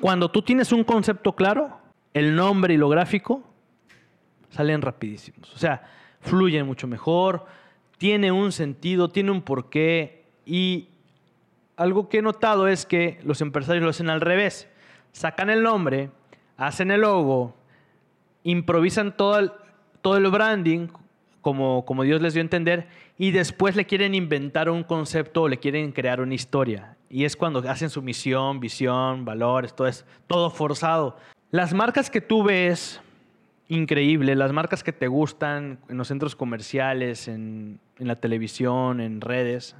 Cuando 0.01 0.31
tú 0.31 0.43
tienes 0.43 0.73
un 0.73 0.85
concepto 0.85 1.35
claro, 1.35 1.79
el 2.13 2.35
nombre 2.35 2.75
y 2.75 2.77
lo 2.77 2.89
gráfico 2.89 3.43
salen 4.51 4.83
rapidísimos. 4.83 5.53
O 5.55 5.59
sea, 5.59 5.83
fluyen 6.21 6.67
mucho 6.67 6.87
mejor, 6.87 7.47
tiene 7.99 8.33
un 8.33 8.53
sentido, 8.53 9.09
tiene 9.09 9.31
un 9.31 9.43
porqué. 9.43 10.25
Y 10.47 10.89
algo 11.77 12.09
que 12.09 12.19
he 12.19 12.23
notado 12.23 12.69
es 12.69 12.87
que 12.87 13.19
los 13.25 13.41
empresarios 13.41 13.83
lo 13.83 13.91
hacen 13.91 14.11
al 14.11 14.21
revés. 14.21 14.69
Sacan 15.13 15.51
el 15.51 15.63
nombre, 15.63 16.11
hacen 16.57 16.91
el 16.91 17.03
logo, 17.03 17.55
improvisan 18.43 19.17
todo 19.17 19.39
el, 19.39 19.53
todo 20.03 20.17
el 20.17 20.29
branding 20.31 20.89
como, 21.41 21.85
como 21.85 22.03
Dios 22.05 22.21
les 22.21 22.35
dio 22.35 22.41
a 22.41 22.43
entender 22.43 22.89
y 23.17 23.31
después 23.31 23.77
le 23.77 23.87
quieren 23.87 24.15
inventar 24.15 24.69
un 24.69 24.83
concepto 24.83 25.43
o 25.43 25.49
le 25.49 25.59
quieren 25.59 25.93
crear 25.93 26.21
una 26.21 26.35
historia. 26.35 26.97
Y 27.09 27.25
es 27.25 27.37
cuando 27.37 27.61
hacen 27.61 27.91
su 27.91 28.03
misión, 28.03 28.61
visión, 28.61 29.25
valores, 29.25 29.75
todo 29.75 29.87
es 29.87 30.05
todo 30.27 30.51
forzado. 30.51 31.17
Las 31.51 31.73
marcas 31.73 32.11
que 32.11 32.21
tú 32.21 32.43
ves, 32.43 33.01
increíble, 33.69 34.35
las 34.35 34.53
marcas 34.53 34.83
que 34.83 34.93
te 34.93 35.07
gustan 35.07 35.79
en 35.89 35.97
los 35.97 36.09
centros 36.09 36.35
comerciales, 36.35 37.29
en, 37.29 37.79
en 37.99 38.09
la 38.09 38.17
televisión, 38.17 39.01
en 39.01 39.21
redes, 39.21 39.77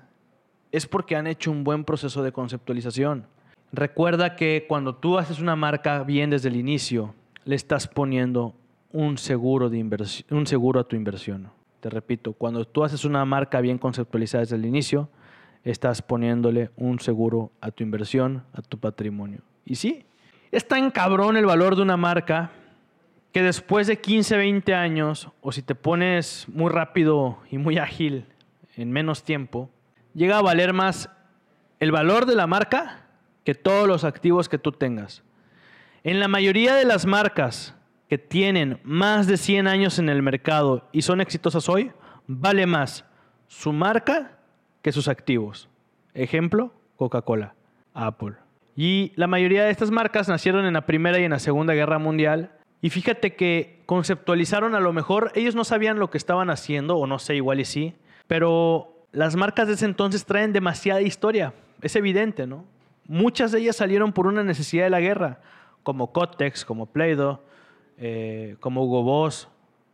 es 0.71 0.87
porque 0.87 1.17
han 1.17 1.27
hecho 1.27 1.51
un 1.51 1.65
buen 1.65 1.85
proceso 1.85 2.23
de 2.23 2.33
conceptualización. 2.33 3.27
Recuerda 3.73 4.37
que 4.37 4.67
cuando 4.69 4.95
tú 4.95 5.19
haces 5.19 5.41
una 5.41 5.57
marca 5.57 6.05
bien 6.05 6.31
desde 6.31 6.49
el 6.49 6.57
inicio, 6.57 7.15
le 7.45 7.57
estás 7.57 7.89
poniendo 7.89 8.55
un 8.93 9.19
seguro, 9.19 9.69
de 9.69 9.85
un 10.31 10.47
seguro 10.47 10.79
a 10.79 10.85
tu 10.85 10.95
inversión. 10.95 11.51
Te 11.85 11.91
repito, 11.91 12.33
cuando 12.33 12.65
tú 12.65 12.83
haces 12.83 13.05
una 13.05 13.27
marca 13.27 13.61
bien 13.61 13.77
conceptualizada 13.77 14.41
desde 14.41 14.57
el 14.57 14.65
inicio, 14.65 15.11
estás 15.65 16.01
poniéndole 16.01 16.71
un 16.77 16.99
seguro 16.99 17.53
a 17.61 17.71
tu 17.73 17.83
inversión, 17.83 18.43
a 18.55 18.63
tu 18.63 18.79
patrimonio. 18.79 19.41
Y 19.67 19.75
sí, 19.75 20.07
es 20.51 20.67
tan 20.67 20.91
cabrón 20.91 21.37
el 21.37 21.45
valor 21.45 21.77
de 21.77 21.83
una 21.83 21.99
marca 21.99 22.53
que 23.33 23.43
después 23.43 23.87
de 23.87 24.01
15, 24.01 24.35
20 24.35 24.75
años, 24.75 25.29
o 25.43 25.53
si 25.53 25.61
te 25.61 25.75
pones 25.75 26.47
muy 26.49 26.71
rápido 26.71 27.37
y 27.51 27.59
muy 27.59 27.77
ágil 27.77 28.25
en 28.79 28.91
menos 28.91 29.23
tiempo, 29.23 29.69
llega 30.15 30.39
a 30.39 30.43
valer 30.43 30.73
más 30.73 31.11
el 31.81 31.93
valor 31.93 32.25
de 32.25 32.35
la 32.35 32.47
marca 32.47 33.09
que 33.45 33.55
todos 33.55 33.87
los 33.87 34.05
activos 34.05 34.49
que 34.49 34.57
tú 34.57 34.73
tengas. 34.73 35.23
En 36.03 36.19
la 36.19 36.29
mayoría 36.29 36.77
de 36.77 36.87
las 36.87 37.05
marcas 37.05 37.75
que 38.15 38.19
tienen 38.19 38.79
más 38.85 39.27
de 39.27 39.37
100 39.37 39.67
años 39.67 39.99
en 39.99 40.09
el 40.09 40.23
mercado 40.23 40.89
y 40.93 41.03
son 41.03 41.21
exitosas 41.21 41.69
hoy, 41.69 41.91
vale 42.29 42.65
más 42.65 43.05
su 43.49 43.73
marca 43.73 44.39
que 44.83 44.93
sus 44.93 45.09
activos. 45.09 45.69
Ejemplo, 46.15 46.73
Coca-Cola, 46.95 47.57
Apple. 47.93 48.35
Y 48.77 49.11
la 49.17 49.27
mayoría 49.27 49.65
de 49.65 49.73
estas 49.73 49.91
marcas 49.91 50.29
nacieron 50.29 50.65
en 50.65 50.75
la 50.75 50.87
Primera 50.87 51.19
y 51.19 51.25
en 51.25 51.33
la 51.33 51.41
Segunda 51.41 51.75
Guerra 51.75 51.99
Mundial. 51.99 52.53
Y 52.81 52.91
fíjate 52.91 53.35
que 53.35 53.83
conceptualizaron 53.85 54.77
a 54.77 54.81
lo 54.81 54.93
mejor, 54.93 55.33
ellos 55.35 55.57
no 55.57 55.65
sabían 55.65 55.99
lo 55.99 56.09
que 56.09 56.19
estaban 56.19 56.51
haciendo, 56.51 56.97
o 56.97 57.09
no 57.09 57.19
sé, 57.19 57.35
igual 57.35 57.59
y 57.59 57.65
sí, 57.65 57.95
pero 58.29 59.07
las 59.11 59.35
marcas 59.35 59.67
de 59.67 59.75
ese 59.75 59.87
entonces 59.87 60.25
traen 60.25 60.53
demasiada 60.53 61.03
historia. 61.03 61.53
Es 61.83 61.97
evidente, 61.97 62.47
¿no? 62.47 62.65
Muchas 63.09 63.51
de 63.51 63.59
ellas 63.59 63.75
salieron 63.75 64.13
por 64.13 64.29
una 64.29 64.45
necesidad 64.45 64.85
de 64.85 64.91
la 64.91 65.01
guerra, 65.01 65.41
como 65.83 66.13
Cotex, 66.13 66.65
como 66.65 66.87
Play-Doh, 66.87 67.41
eh, 67.99 68.57
como 68.61 68.85
Hugo 68.85 69.03
Boss. 69.03 69.49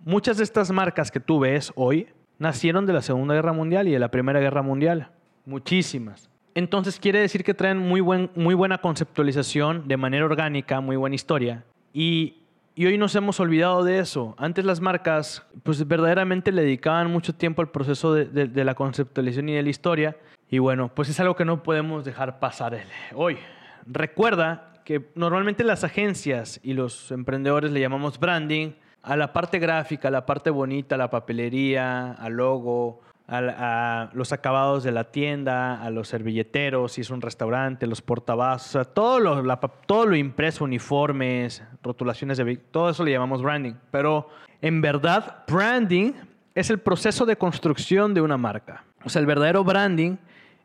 Muchas 0.04 0.38
de 0.38 0.44
estas 0.44 0.70
marcas 0.70 1.10
que 1.10 1.20
tú 1.20 1.40
ves 1.40 1.72
hoy 1.76 2.08
nacieron 2.38 2.86
de 2.86 2.92
la 2.92 3.02
Segunda 3.02 3.34
Guerra 3.34 3.52
Mundial 3.52 3.88
y 3.88 3.92
de 3.92 3.98
la 3.98 4.10
Primera 4.10 4.40
Guerra 4.40 4.62
Mundial. 4.62 5.10
Muchísimas. 5.44 6.30
Entonces 6.54 6.98
quiere 6.98 7.20
decir 7.20 7.44
que 7.44 7.54
traen 7.54 7.78
muy, 7.78 8.00
buen, 8.00 8.30
muy 8.34 8.54
buena 8.54 8.78
conceptualización 8.78 9.86
de 9.86 9.96
manera 9.96 10.24
orgánica, 10.24 10.80
muy 10.80 10.96
buena 10.96 11.14
historia. 11.14 11.64
Y, 11.92 12.36
hoy 12.78 12.96
nos 12.96 13.14
hemos 13.14 13.38
olvidado 13.40 13.84
de 13.84 13.98
eso. 13.98 14.34
Antes 14.38 14.64
las 14.64 14.80
marcas 14.80 15.46
pues 15.62 15.86
verdaderamente 15.86 16.50
le 16.50 16.62
dedicaban 16.62 17.10
mucho 17.10 17.34
tiempo 17.34 17.60
al 17.60 17.70
proceso 17.70 18.14
de 18.14 18.64
la 18.64 18.74
conceptualización 18.74 19.50
y 19.50 19.54
de 19.54 19.62
la 19.62 19.68
historia. 19.68 20.16
Y 20.50 20.58
bueno, 20.58 20.90
pues 20.92 21.08
es 21.08 21.20
algo 21.20 21.36
que 21.36 21.44
no 21.44 21.62
podemos 21.62 22.04
dejar 22.04 22.40
pasar 22.40 22.76
hoy. 23.14 23.38
Recuerda 23.86 24.69
que 24.90 25.08
normalmente 25.14 25.62
las 25.62 25.84
agencias 25.84 26.58
y 26.64 26.72
los 26.72 27.12
emprendedores 27.12 27.70
le 27.70 27.78
llamamos 27.78 28.18
branding 28.18 28.72
a 29.04 29.16
la 29.16 29.32
parte 29.32 29.60
gráfica, 29.60 30.08
a 30.08 30.10
la 30.10 30.26
parte 30.26 30.50
bonita, 30.50 30.96
a 30.96 30.98
la 30.98 31.10
papelería, 31.10 32.10
al 32.10 32.32
logo, 32.32 33.00
a, 33.28 34.10
los 34.14 34.32
acabados 34.32 34.82
de 34.82 34.90
la 34.90 35.12
tienda, 35.12 35.80
a 35.80 35.90
los 35.90 36.08
servilleteros, 36.08 36.90
si 36.90 37.02
es 37.02 37.10
un 37.10 37.20
restaurante, 37.20 37.86
los 37.86 38.02
portavasos, 38.02 38.92
todo 38.92 39.20
lo, 39.20 39.58
todo 39.86 40.06
lo 40.06 40.16
impreso, 40.16 40.64
uniformes, 40.64 41.62
rotulaciones 41.84 42.38
de 42.38 42.56
todo 42.56 42.90
eso 42.90 43.04
le 43.04 43.12
llamamos 43.12 43.42
branding. 43.42 43.74
Pero 43.92 44.28
en 44.60 44.80
verdad, 44.80 45.44
branding 45.46 46.14
es 46.52 46.68
el 46.68 46.80
proceso 46.80 47.24
de 47.26 47.36
construcción 47.36 48.12
de 48.12 48.22
una 48.22 48.36
marca. 48.36 48.82
O 49.04 49.08
sea, 49.08 49.20
el 49.20 49.26
verdadero 49.26 49.62
branding 49.62 50.16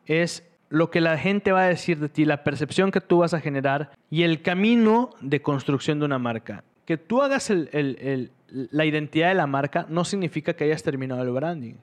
es 0.08 0.44
lo 0.76 0.92
que 0.92 1.00
la 1.00 1.18
gente 1.18 1.54
va 1.54 1.62
a 1.62 1.70
decir 1.70 2.00
de 2.00 2.10
ti, 2.10 2.26
la 2.26 2.44
percepción 2.44 2.92
que 2.92 3.00
tú 3.00 3.20
vas 3.20 3.34
a 3.34 3.40
generar 3.40 3.92
y 4.10 4.24
el 4.24 4.42
camino 4.42 5.10
de 5.22 5.42
construcción 5.42 6.00
de 6.00 6.06
una 6.06 6.20
marca. 6.20 6.66
Que 6.84 6.98
tú 6.98 7.22
hagas 7.22 7.50
la 7.50 8.86
identidad 8.86 9.30
de 9.30 9.36
la 9.36 9.48
marca 9.48 9.86
no 9.88 10.04
significa 10.04 10.54
que 10.54 10.66
hayas 10.66 10.84
terminado 10.84 11.22
el 11.22 11.32
branding. 11.32 11.76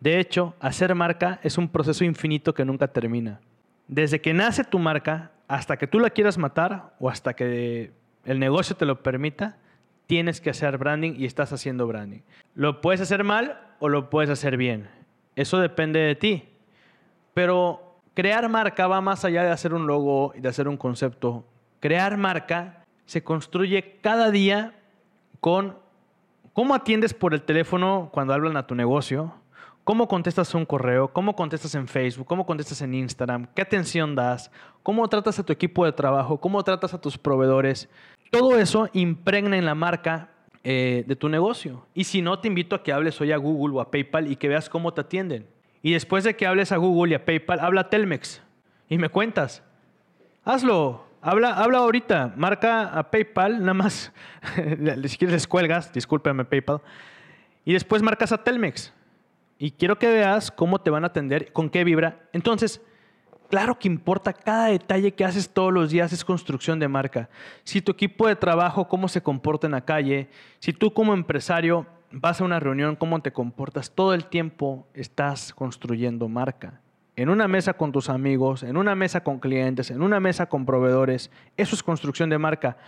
De 0.00 0.20
hecho, 0.20 0.54
hacer 0.60 0.94
marca 0.94 1.40
es 1.42 1.56
un 1.56 1.70
proceso 1.70 2.04
infinito 2.04 2.52
que 2.52 2.66
nunca 2.66 2.88
termina. 2.88 3.40
Desde 3.88 4.20
que 4.20 4.34
nace 4.34 4.64
tu 4.64 4.78
marca 4.78 5.30
hasta 5.48 5.78
que 5.78 5.86
tú 5.86 5.98
la 5.98 6.10
quieras 6.10 6.36
matar 6.36 6.94
o 7.00 7.08
hasta 7.08 7.32
que 7.32 7.90
el 8.26 8.38
negocio 8.38 8.76
te 8.76 8.84
lo 8.84 9.02
permita, 9.02 9.56
tienes 10.06 10.42
que 10.42 10.50
hacer 10.50 10.76
branding 10.76 11.14
y 11.16 11.24
estás 11.24 11.54
haciendo 11.54 11.86
branding. 11.86 12.20
Lo 12.54 12.82
puedes 12.82 13.00
hacer 13.00 13.24
mal 13.24 13.58
o 13.78 13.88
lo 13.88 14.10
puedes 14.10 14.28
hacer 14.28 14.58
bien. 14.58 14.88
Eso 15.36 15.58
depende 15.58 16.00
de 16.00 16.16
ti. 16.16 16.44
Pero 17.32 17.89
crear 18.14 18.48
marca 18.48 18.86
va 18.86 19.00
más 19.00 19.24
allá 19.24 19.42
de 19.42 19.50
hacer 19.50 19.74
un 19.74 19.86
logo 19.86 20.32
y 20.34 20.40
de 20.40 20.48
hacer 20.48 20.68
un 20.68 20.76
concepto. 20.76 21.44
Crear 21.80 22.16
marca 22.16 22.84
se 23.06 23.22
construye 23.22 23.98
cada 24.00 24.30
día 24.30 24.74
con 25.40 25.76
cómo 26.52 26.74
atiendes 26.74 27.14
por 27.14 27.34
el 27.34 27.42
teléfono 27.42 28.10
cuando 28.12 28.34
hablan 28.34 28.56
a 28.56 28.66
tu 28.66 28.74
negocio, 28.74 29.34
cómo 29.84 30.08
contestas 30.08 30.54
un 30.54 30.66
correo, 30.66 31.08
cómo 31.08 31.34
contestas 31.34 31.74
en 31.74 31.88
Facebook, 31.88 32.26
cómo 32.26 32.46
contestas 32.46 32.82
en 32.82 32.94
Instagram, 32.94 33.46
qué 33.54 33.62
atención 33.62 34.14
das, 34.14 34.50
cómo 34.82 35.08
tratas 35.08 35.38
a 35.38 35.42
tu 35.42 35.52
equipo 35.52 35.84
de 35.84 35.92
trabajo, 35.92 36.38
cómo 36.38 36.62
tratas 36.62 36.94
a 36.94 37.00
tus 37.00 37.16
proveedores. 37.16 37.88
Todo 38.30 38.58
eso 38.58 38.88
impregna 38.92 39.56
en 39.56 39.64
la 39.64 39.74
marca 39.74 40.28
eh, 40.62 41.04
de 41.06 41.16
tu 41.16 41.28
negocio. 41.28 41.86
Y 41.94 42.04
si 42.04 42.20
no, 42.22 42.38
te 42.38 42.48
invito 42.48 42.76
a 42.76 42.82
que 42.82 42.92
hables 42.92 43.20
hoy 43.20 43.32
a 43.32 43.38
Google 43.38 43.76
o 43.76 43.80
a 43.80 43.90
PayPal 43.90 44.30
y 44.30 44.36
que 44.36 44.48
veas 44.48 44.68
cómo 44.68 44.92
te 44.92 45.00
atienden. 45.00 45.46
Y 45.82 45.92
después 45.92 46.24
de 46.24 46.36
que 46.36 46.46
hables 46.46 46.72
a 46.72 46.76
Google 46.76 47.12
y 47.12 47.14
a 47.14 47.24
PayPal, 47.24 47.60
habla 47.60 47.82
a 47.82 47.90
Telmex 47.90 48.42
y 48.88 48.98
me 48.98 49.08
cuentas. 49.08 49.62
Hazlo. 50.44 51.08
Habla, 51.22 51.52
habla 51.52 51.78
ahorita, 51.78 52.32
marca 52.34 52.84
a 52.84 53.10
PayPal, 53.10 53.60
nada 53.60 53.74
más, 53.74 54.10
si 54.56 55.18
quieres 55.18 55.32
les 55.32 55.46
cuelgas, 55.46 55.92
discúlpeme 55.92 56.46
PayPal, 56.46 56.80
y 57.62 57.74
después 57.74 58.00
marcas 58.00 58.32
a 58.32 58.42
Telmex. 58.42 58.94
Y 59.58 59.72
quiero 59.72 59.98
que 59.98 60.08
veas 60.08 60.50
cómo 60.50 60.80
te 60.80 60.88
van 60.88 61.04
a 61.04 61.08
atender, 61.08 61.52
con 61.52 61.68
qué 61.68 61.84
vibra. 61.84 62.20
Entonces, 62.32 62.80
claro 63.50 63.78
que 63.78 63.88
importa 63.88 64.32
cada 64.32 64.68
detalle 64.68 65.12
que 65.12 65.22
haces 65.22 65.50
todos 65.52 65.70
los 65.70 65.90
días, 65.90 66.10
es 66.14 66.24
construcción 66.24 66.78
de 66.78 66.88
marca. 66.88 67.28
Si 67.64 67.82
tu 67.82 67.92
equipo 67.92 68.26
de 68.26 68.36
trabajo, 68.36 68.88
cómo 68.88 69.06
se 69.06 69.22
comporta 69.22 69.66
en 69.66 69.72
la 69.72 69.84
calle, 69.84 70.30
si 70.58 70.72
tú 70.72 70.94
como 70.94 71.12
empresario 71.12 71.86
vas 72.12 72.40
a 72.40 72.44
una 72.44 72.60
reunión, 72.60 72.96
cómo 72.96 73.20
te 73.20 73.32
comportas, 73.32 73.92
todo 73.94 74.14
el 74.14 74.26
tiempo 74.26 74.86
estás 74.94 75.54
construyendo 75.54 76.28
marca. 76.28 76.80
En 77.16 77.28
una 77.28 77.48
mesa 77.48 77.74
con 77.74 77.92
tus 77.92 78.08
amigos, 78.08 78.62
en 78.62 78.76
una 78.76 78.94
mesa 78.94 79.22
con 79.22 79.40
clientes, 79.40 79.90
en 79.90 80.02
una 80.02 80.20
mesa 80.20 80.46
con 80.46 80.64
proveedores, 80.64 81.30
eso 81.56 81.74
es 81.74 81.82
construcción 81.82 82.30
de 82.30 82.38
marca. 82.38 82.78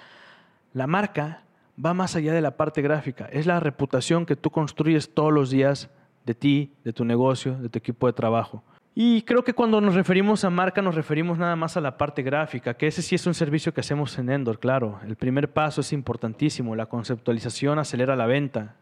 La 0.73 0.87
marca 0.87 1.43
va 1.85 1.95
más 1.95 2.17
allá 2.17 2.33
de 2.33 2.41
la 2.41 2.57
parte 2.57 2.83
gráfica, 2.83 3.27
es 3.27 3.47
la 3.47 3.61
reputación 3.61 4.27
que 4.27 4.37
tú 4.37 4.51
construyes 4.51 5.13
todos 5.13 5.33
los 5.33 5.51
días 5.51 5.91
de 6.25 6.35
ti, 6.35 6.73
de 6.85 6.93
tu 6.93 7.05
negocio, 7.05 7.57
de 7.59 7.69
tu 7.69 7.79
equipo 7.79 8.07
de 8.07 8.13
trabajo. 8.13 8.63
Y 8.95 9.23
creo 9.23 9.43
que 9.43 9.55
cuando 9.55 9.81
nos 9.81 9.95
referimos 9.95 10.45
a 10.45 10.51
marca 10.51 10.83
nos 10.83 10.95
referimos 10.95 11.39
nada 11.39 11.57
más 11.57 11.77
a 11.77 11.81
la 11.81 11.97
parte 11.97 12.23
gráfica, 12.23 12.75
que 12.75 12.87
ese 12.87 13.01
sí 13.01 13.15
es 13.15 13.27
un 13.27 13.35
servicio 13.35 13.73
que 13.73 13.81
hacemos 13.81 14.19
en 14.19 14.31
Endor, 14.31 14.59
claro. 14.59 15.01
El 15.07 15.17
primer 15.17 15.51
paso 15.51 15.81
es 15.81 15.93
importantísimo, 15.95 16.77
la 16.77 16.87
conceptualización 16.87 17.79
acelera 17.79 18.17
la 18.17 18.27
venta. 18.27 18.77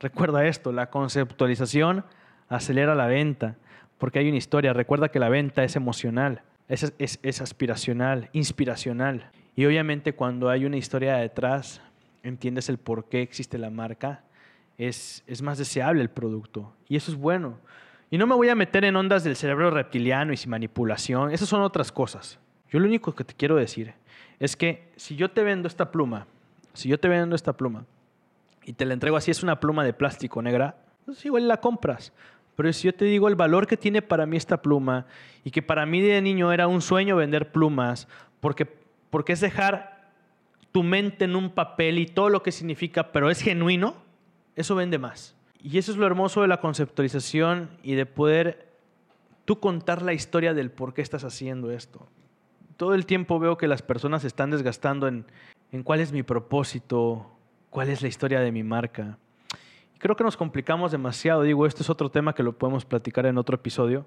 Recuerda 0.00 0.46
esto, 0.46 0.72
la 0.72 0.90
conceptualización 0.90 2.04
acelera 2.48 2.94
la 2.94 3.06
venta, 3.06 3.56
porque 3.98 4.18
hay 4.18 4.28
una 4.28 4.38
historia. 4.38 4.72
Recuerda 4.72 5.08
que 5.08 5.18
la 5.18 5.28
venta 5.28 5.64
es 5.64 5.76
emocional, 5.76 6.42
es, 6.68 6.92
es 6.98 7.40
aspiracional, 7.40 8.28
inspiracional. 8.32 9.30
Y 9.56 9.66
obviamente 9.66 10.14
cuando 10.14 10.50
hay 10.50 10.64
una 10.64 10.76
historia 10.76 11.16
detrás, 11.16 11.80
entiendes 12.22 12.68
el 12.68 12.78
por 12.78 13.08
qué 13.08 13.22
existe 13.22 13.58
la 13.58 13.70
marca 13.70 14.24
es, 14.78 15.22
más 15.42 15.58
deseable 15.58 16.02
el 16.02 16.10
producto. 16.10 16.72
Y 16.88 16.96
eso 16.96 17.12
es 17.12 17.16
bueno. 17.16 17.58
Y 18.10 18.18
no 18.18 18.26
me 18.26 18.34
voy 18.34 18.48
a 18.48 18.54
meter 18.54 18.84
en 18.84 18.96
ondas 18.96 19.24
del 19.24 19.36
cerebro 19.36 19.70
reptiliano 19.70 20.32
y 20.32 20.36
sin 20.36 20.50
manipulación. 20.50 21.30
Esas 21.32 21.48
son 21.48 21.62
otras 21.62 21.92
cosas. 21.92 22.38
Yo 22.70 22.78
lo 22.78 22.86
único 22.86 23.14
que 23.14 23.24
te 23.24 23.34
quiero 23.34 23.56
decir 23.56 23.94
es 24.38 24.56
que 24.56 24.90
si 24.96 25.16
yo 25.16 25.30
te 25.30 25.42
vendo 25.42 25.68
esta 25.68 25.90
pluma, 25.90 26.26
si 26.72 26.88
yo 26.88 26.98
te 26.98 27.08
vendo 27.08 27.36
esta 27.36 27.52
pluma 27.52 27.84
y 28.64 28.72
te 28.72 28.84
la 28.84 28.94
entrego 28.94 29.16
así, 29.16 29.30
es 29.30 29.42
una 29.42 29.60
pluma 29.60 29.84
de 29.84 29.92
plástico 29.92 30.42
negra, 30.42 30.76
pues 31.04 31.24
igual 31.24 31.48
la 31.48 31.60
compras. 31.60 32.12
Pero 32.56 32.72
si 32.72 32.86
yo 32.86 32.94
te 32.94 33.04
digo 33.04 33.28
el 33.28 33.34
valor 33.34 33.66
que 33.66 33.76
tiene 33.76 34.00
para 34.00 34.26
mí 34.26 34.36
esta 34.36 34.62
pluma 34.62 35.06
y 35.42 35.50
que 35.50 35.62
para 35.62 35.86
mí 35.86 36.00
de 36.00 36.20
niño 36.22 36.52
era 36.52 36.68
un 36.68 36.80
sueño 36.80 37.16
vender 37.16 37.52
plumas, 37.52 38.08
porque, 38.40 38.66
porque 39.10 39.32
es 39.32 39.40
dejar 39.40 40.12
tu 40.72 40.82
mente 40.82 41.24
en 41.24 41.36
un 41.36 41.50
papel 41.50 41.98
y 41.98 42.06
todo 42.06 42.28
lo 42.28 42.42
que 42.42 42.52
significa, 42.52 43.12
pero 43.12 43.30
es 43.30 43.40
genuino, 43.40 43.94
eso 44.56 44.74
vende 44.74 44.98
más. 44.98 45.36
Y 45.60 45.78
eso 45.78 45.92
es 45.92 45.98
lo 45.98 46.06
hermoso 46.06 46.42
de 46.42 46.48
la 46.48 46.60
conceptualización 46.60 47.70
y 47.82 47.94
de 47.94 48.06
poder 48.06 48.74
tú 49.44 49.60
contar 49.60 50.02
la 50.02 50.12
historia 50.12 50.54
del 50.54 50.70
por 50.70 50.94
qué 50.94 51.02
estás 51.02 51.24
haciendo 51.24 51.70
esto. 51.70 52.06
Todo 52.76 52.94
el 52.94 53.06
tiempo 53.06 53.38
veo 53.38 53.56
que 53.56 53.68
las 53.68 53.82
personas 53.82 54.22
se 54.22 54.28
están 54.28 54.50
desgastando 54.50 55.06
en, 55.08 55.26
en 55.72 55.82
cuál 55.82 56.00
es 56.00 56.12
mi 56.12 56.22
propósito, 56.22 57.33
cuál 57.74 57.88
es 57.88 58.02
la 58.02 58.08
historia 58.08 58.38
de 58.38 58.52
mi 58.52 58.62
marca. 58.62 59.18
Creo 59.98 60.14
que 60.14 60.22
nos 60.22 60.36
complicamos 60.36 60.92
demasiado. 60.92 61.42
Digo, 61.42 61.66
esto 61.66 61.82
es 61.82 61.90
otro 61.90 62.08
tema 62.08 62.32
que 62.32 62.44
lo 62.44 62.56
podemos 62.56 62.84
platicar 62.84 63.26
en 63.26 63.36
otro 63.36 63.56
episodio. 63.56 64.06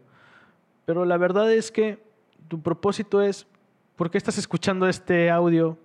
Pero 0.86 1.04
la 1.04 1.18
verdad 1.18 1.52
es 1.52 1.70
que 1.70 2.02
tu 2.48 2.62
propósito 2.62 3.22
es, 3.22 3.46
¿por 3.98 4.10
qué 4.10 4.18
estás 4.18 4.38
escuchando 4.38 4.88
este 4.88 5.30
audio? 5.30 5.78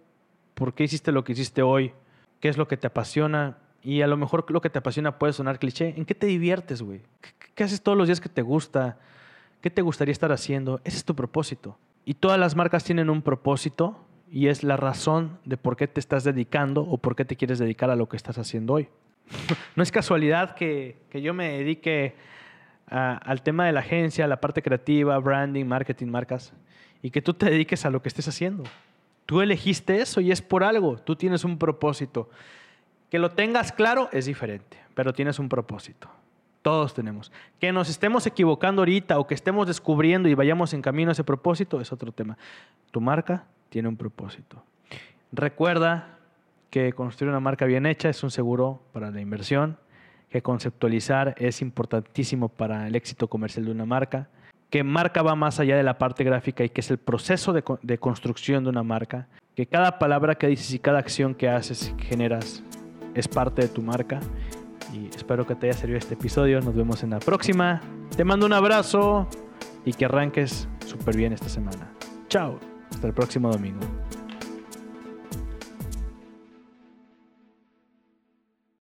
¿Por 0.54 0.74
qué 0.74 0.84
hiciste 0.84 1.10
lo 1.10 1.24
que 1.24 1.32
hiciste 1.32 1.62
hoy? 1.62 1.92
¿Qué 2.38 2.48
es 2.48 2.56
lo 2.56 2.68
que 2.68 2.76
te 2.76 2.86
apasiona? 2.86 3.58
Y 3.82 4.02
a 4.02 4.06
lo 4.06 4.16
mejor 4.16 4.48
lo 4.48 4.60
que 4.60 4.70
te 4.70 4.78
apasiona 4.78 5.18
puede 5.18 5.32
sonar 5.32 5.58
cliché. 5.58 5.92
¿En 5.96 6.04
qué 6.04 6.14
te 6.14 6.28
diviertes, 6.28 6.82
güey? 6.82 7.00
¿Qué, 7.56 7.64
haces 7.64 7.82
todos 7.82 7.98
los 7.98 8.06
días 8.06 8.20
que 8.20 8.28
te 8.28 8.42
gusta? 8.42 9.00
¿Qué 9.60 9.70
te 9.70 9.82
gustaría 9.82 10.12
estar 10.12 10.30
haciendo? 10.30 10.80
Ese 10.84 10.98
es 10.98 11.04
tu 11.04 11.16
propósito. 11.16 11.76
Y 12.04 12.14
todas 12.14 12.38
las 12.38 12.54
marcas 12.54 12.84
tienen 12.84 13.10
un 13.10 13.22
propósito 13.22 13.98
y 14.32 14.48
es 14.48 14.64
la 14.64 14.78
razón 14.78 15.38
de 15.44 15.58
por 15.58 15.76
qué 15.76 15.86
te 15.86 16.00
estás 16.00 16.24
dedicando 16.24 16.80
o 16.80 16.96
por 16.96 17.14
qué 17.14 17.26
te 17.26 17.36
quieres 17.36 17.58
dedicar 17.58 17.90
a 17.90 17.96
lo 17.96 18.08
que 18.08 18.16
estás 18.16 18.38
haciendo 18.38 18.72
hoy. 18.72 18.88
no 19.76 19.82
es 19.82 19.92
casualidad 19.92 20.54
que, 20.54 20.96
yo 21.12 21.34
me 21.34 21.58
dedique 21.58 22.14
al 22.86 23.42
tema 23.42 23.66
de 23.66 23.72
la 23.72 23.80
agencia, 23.80 24.26
la 24.26 24.40
parte 24.40 24.62
creativa, 24.62 25.18
branding, 25.18 25.66
marketing, 25.66 26.06
marcas, 26.06 26.54
y 27.02 27.10
que 27.10 27.20
tú 27.20 27.34
te 27.34 27.44
dediques 27.44 27.84
a 27.84 27.90
lo 27.90 28.00
que 28.00 28.08
estés 28.08 28.26
haciendo. 28.26 28.64
Tú 29.26 29.42
elegiste 29.42 30.00
eso 30.00 30.22
y 30.22 30.32
es 30.32 30.40
por 30.40 30.64
algo. 30.64 30.96
Tú 30.96 31.14
tienes 31.14 31.44
un 31.44 31.58
propósito. 31.58 32.30
Que 33.10 33.18
lo 33.18 33.32
tengas 33.32 33.70
claro 33.70 34.08
es 34.12 34.24
diferente, 34.24 34.78
pero 34.94 35.12
tienes 35.12 35.38
un 35.38 35.50
propósito. 35.50 36.08
Todos 36.62 36.94
tenemos. 36.94 37.30
Que 37.60 37.70
nos 37.70 37.90
estemos 37.90 38.26
equivocando 38.26 38.80
ahorita 38.80 39.18
o 39.18 39.26
que 39.26 39.34
estemos 39.34 39.66
descubriendo 39.66 40.30
y 40.30 40.34
vayamos 40.34 40.72
en 40.72 40.80
camino 40.80 41.10
a 41.10 41.12
ese 41.12 41.22
propósito 41.24 41.82
es 41.82 41.92
otro 41.92 42.12
tema. 42.12 42.38
Tu 42.90 43.00
marca 43.00 43.44
tiene 43.72 43.88
un 43.88 43.96
propósito. 43.96 44.62
Recuerda 45.32 46.18
que 46.68 46.92
construir 46.92 47.30
una 47.30 47.40
marca 47.40 47.64
bien 47.64 47.86
hecha 47.86 48.10
es 48.10 48.22
un 48.22 48.30
seguro 48.30 48.82
para 48.92 49.10
la 49.10 49.22
inversión, 49.22 49.78
que 50.28 50.42
conceptualizar 50.42 51.34
es 51.38 51.62
importantísimo 51.62 52.50
para 52.50 52.86
el 52.86 52.94
éxito 52.94 53.28
comercial 53.28 53.64
de 53.64 53.72
una 53.72 53.86
marca, 53.86 54.28
que 54.68 54.84
marca 54.84 55.22
va 55.22 55.34
más 55.36 55.58
allá 55.58 55.74
de 55.74 55.82
la 55.82 55.96
parte 55.96 56.22
gráfica 56.22 56.64
y 56.64 56.68
que 56.68 56.82
es 56.82 56.90
el 56.90 56.98
proceso 56.98 57.54
de, 57.54 57.64
de 57.80 57.96
construcción 57.96 58.62
de 58.62 58.70
una 58.70 58.82
marca, 58.82 59.26
que 59.56 59.66
cada 59.66 59.98
palabra 59.98 60.34
que 60.34 60.48
dices 60.48 60.72
y 60.74 60.78
cada 60.78 60.98
acción 60.98 61.34
que 61.34 61.48
haces 61.48 61.94
generas 61.98 62.62
es 63.14 63.26
parte 63.26 63.62
de 63.62 63.68
tu 63.68 63.80
marca. 63.80 64.20
Y 64.92 65.06
espero 65.16 65.46
que 65.46 65.54
te 65.54 65.68
haya 65.68 65.78
servido 65.78 65.98
este 65.98 66.14
episodio. 66.14 66.60
Nos 66.60 66.74
vemos 66.74 67.02
en 67.02 67.10
la 67.10 67.20
próxima. 67.20 67.80
Te 68.14 68.24
mando 68.24 68.44
un 68.44 68.52
abrazo 68.52 69.28
y 69.86 69.94
que 69.94 70.04
arranques 70.04 70.68
súper 70.84 71.16
bien 71.16 71.32
esta 71.32 71.48
semana. 71.48 71.90
Chao. 72.28 72.71
Hasta 73.02 73.08
el 73.08 73.14
próximo 73.14 73.50
domingo. 73.50 74.01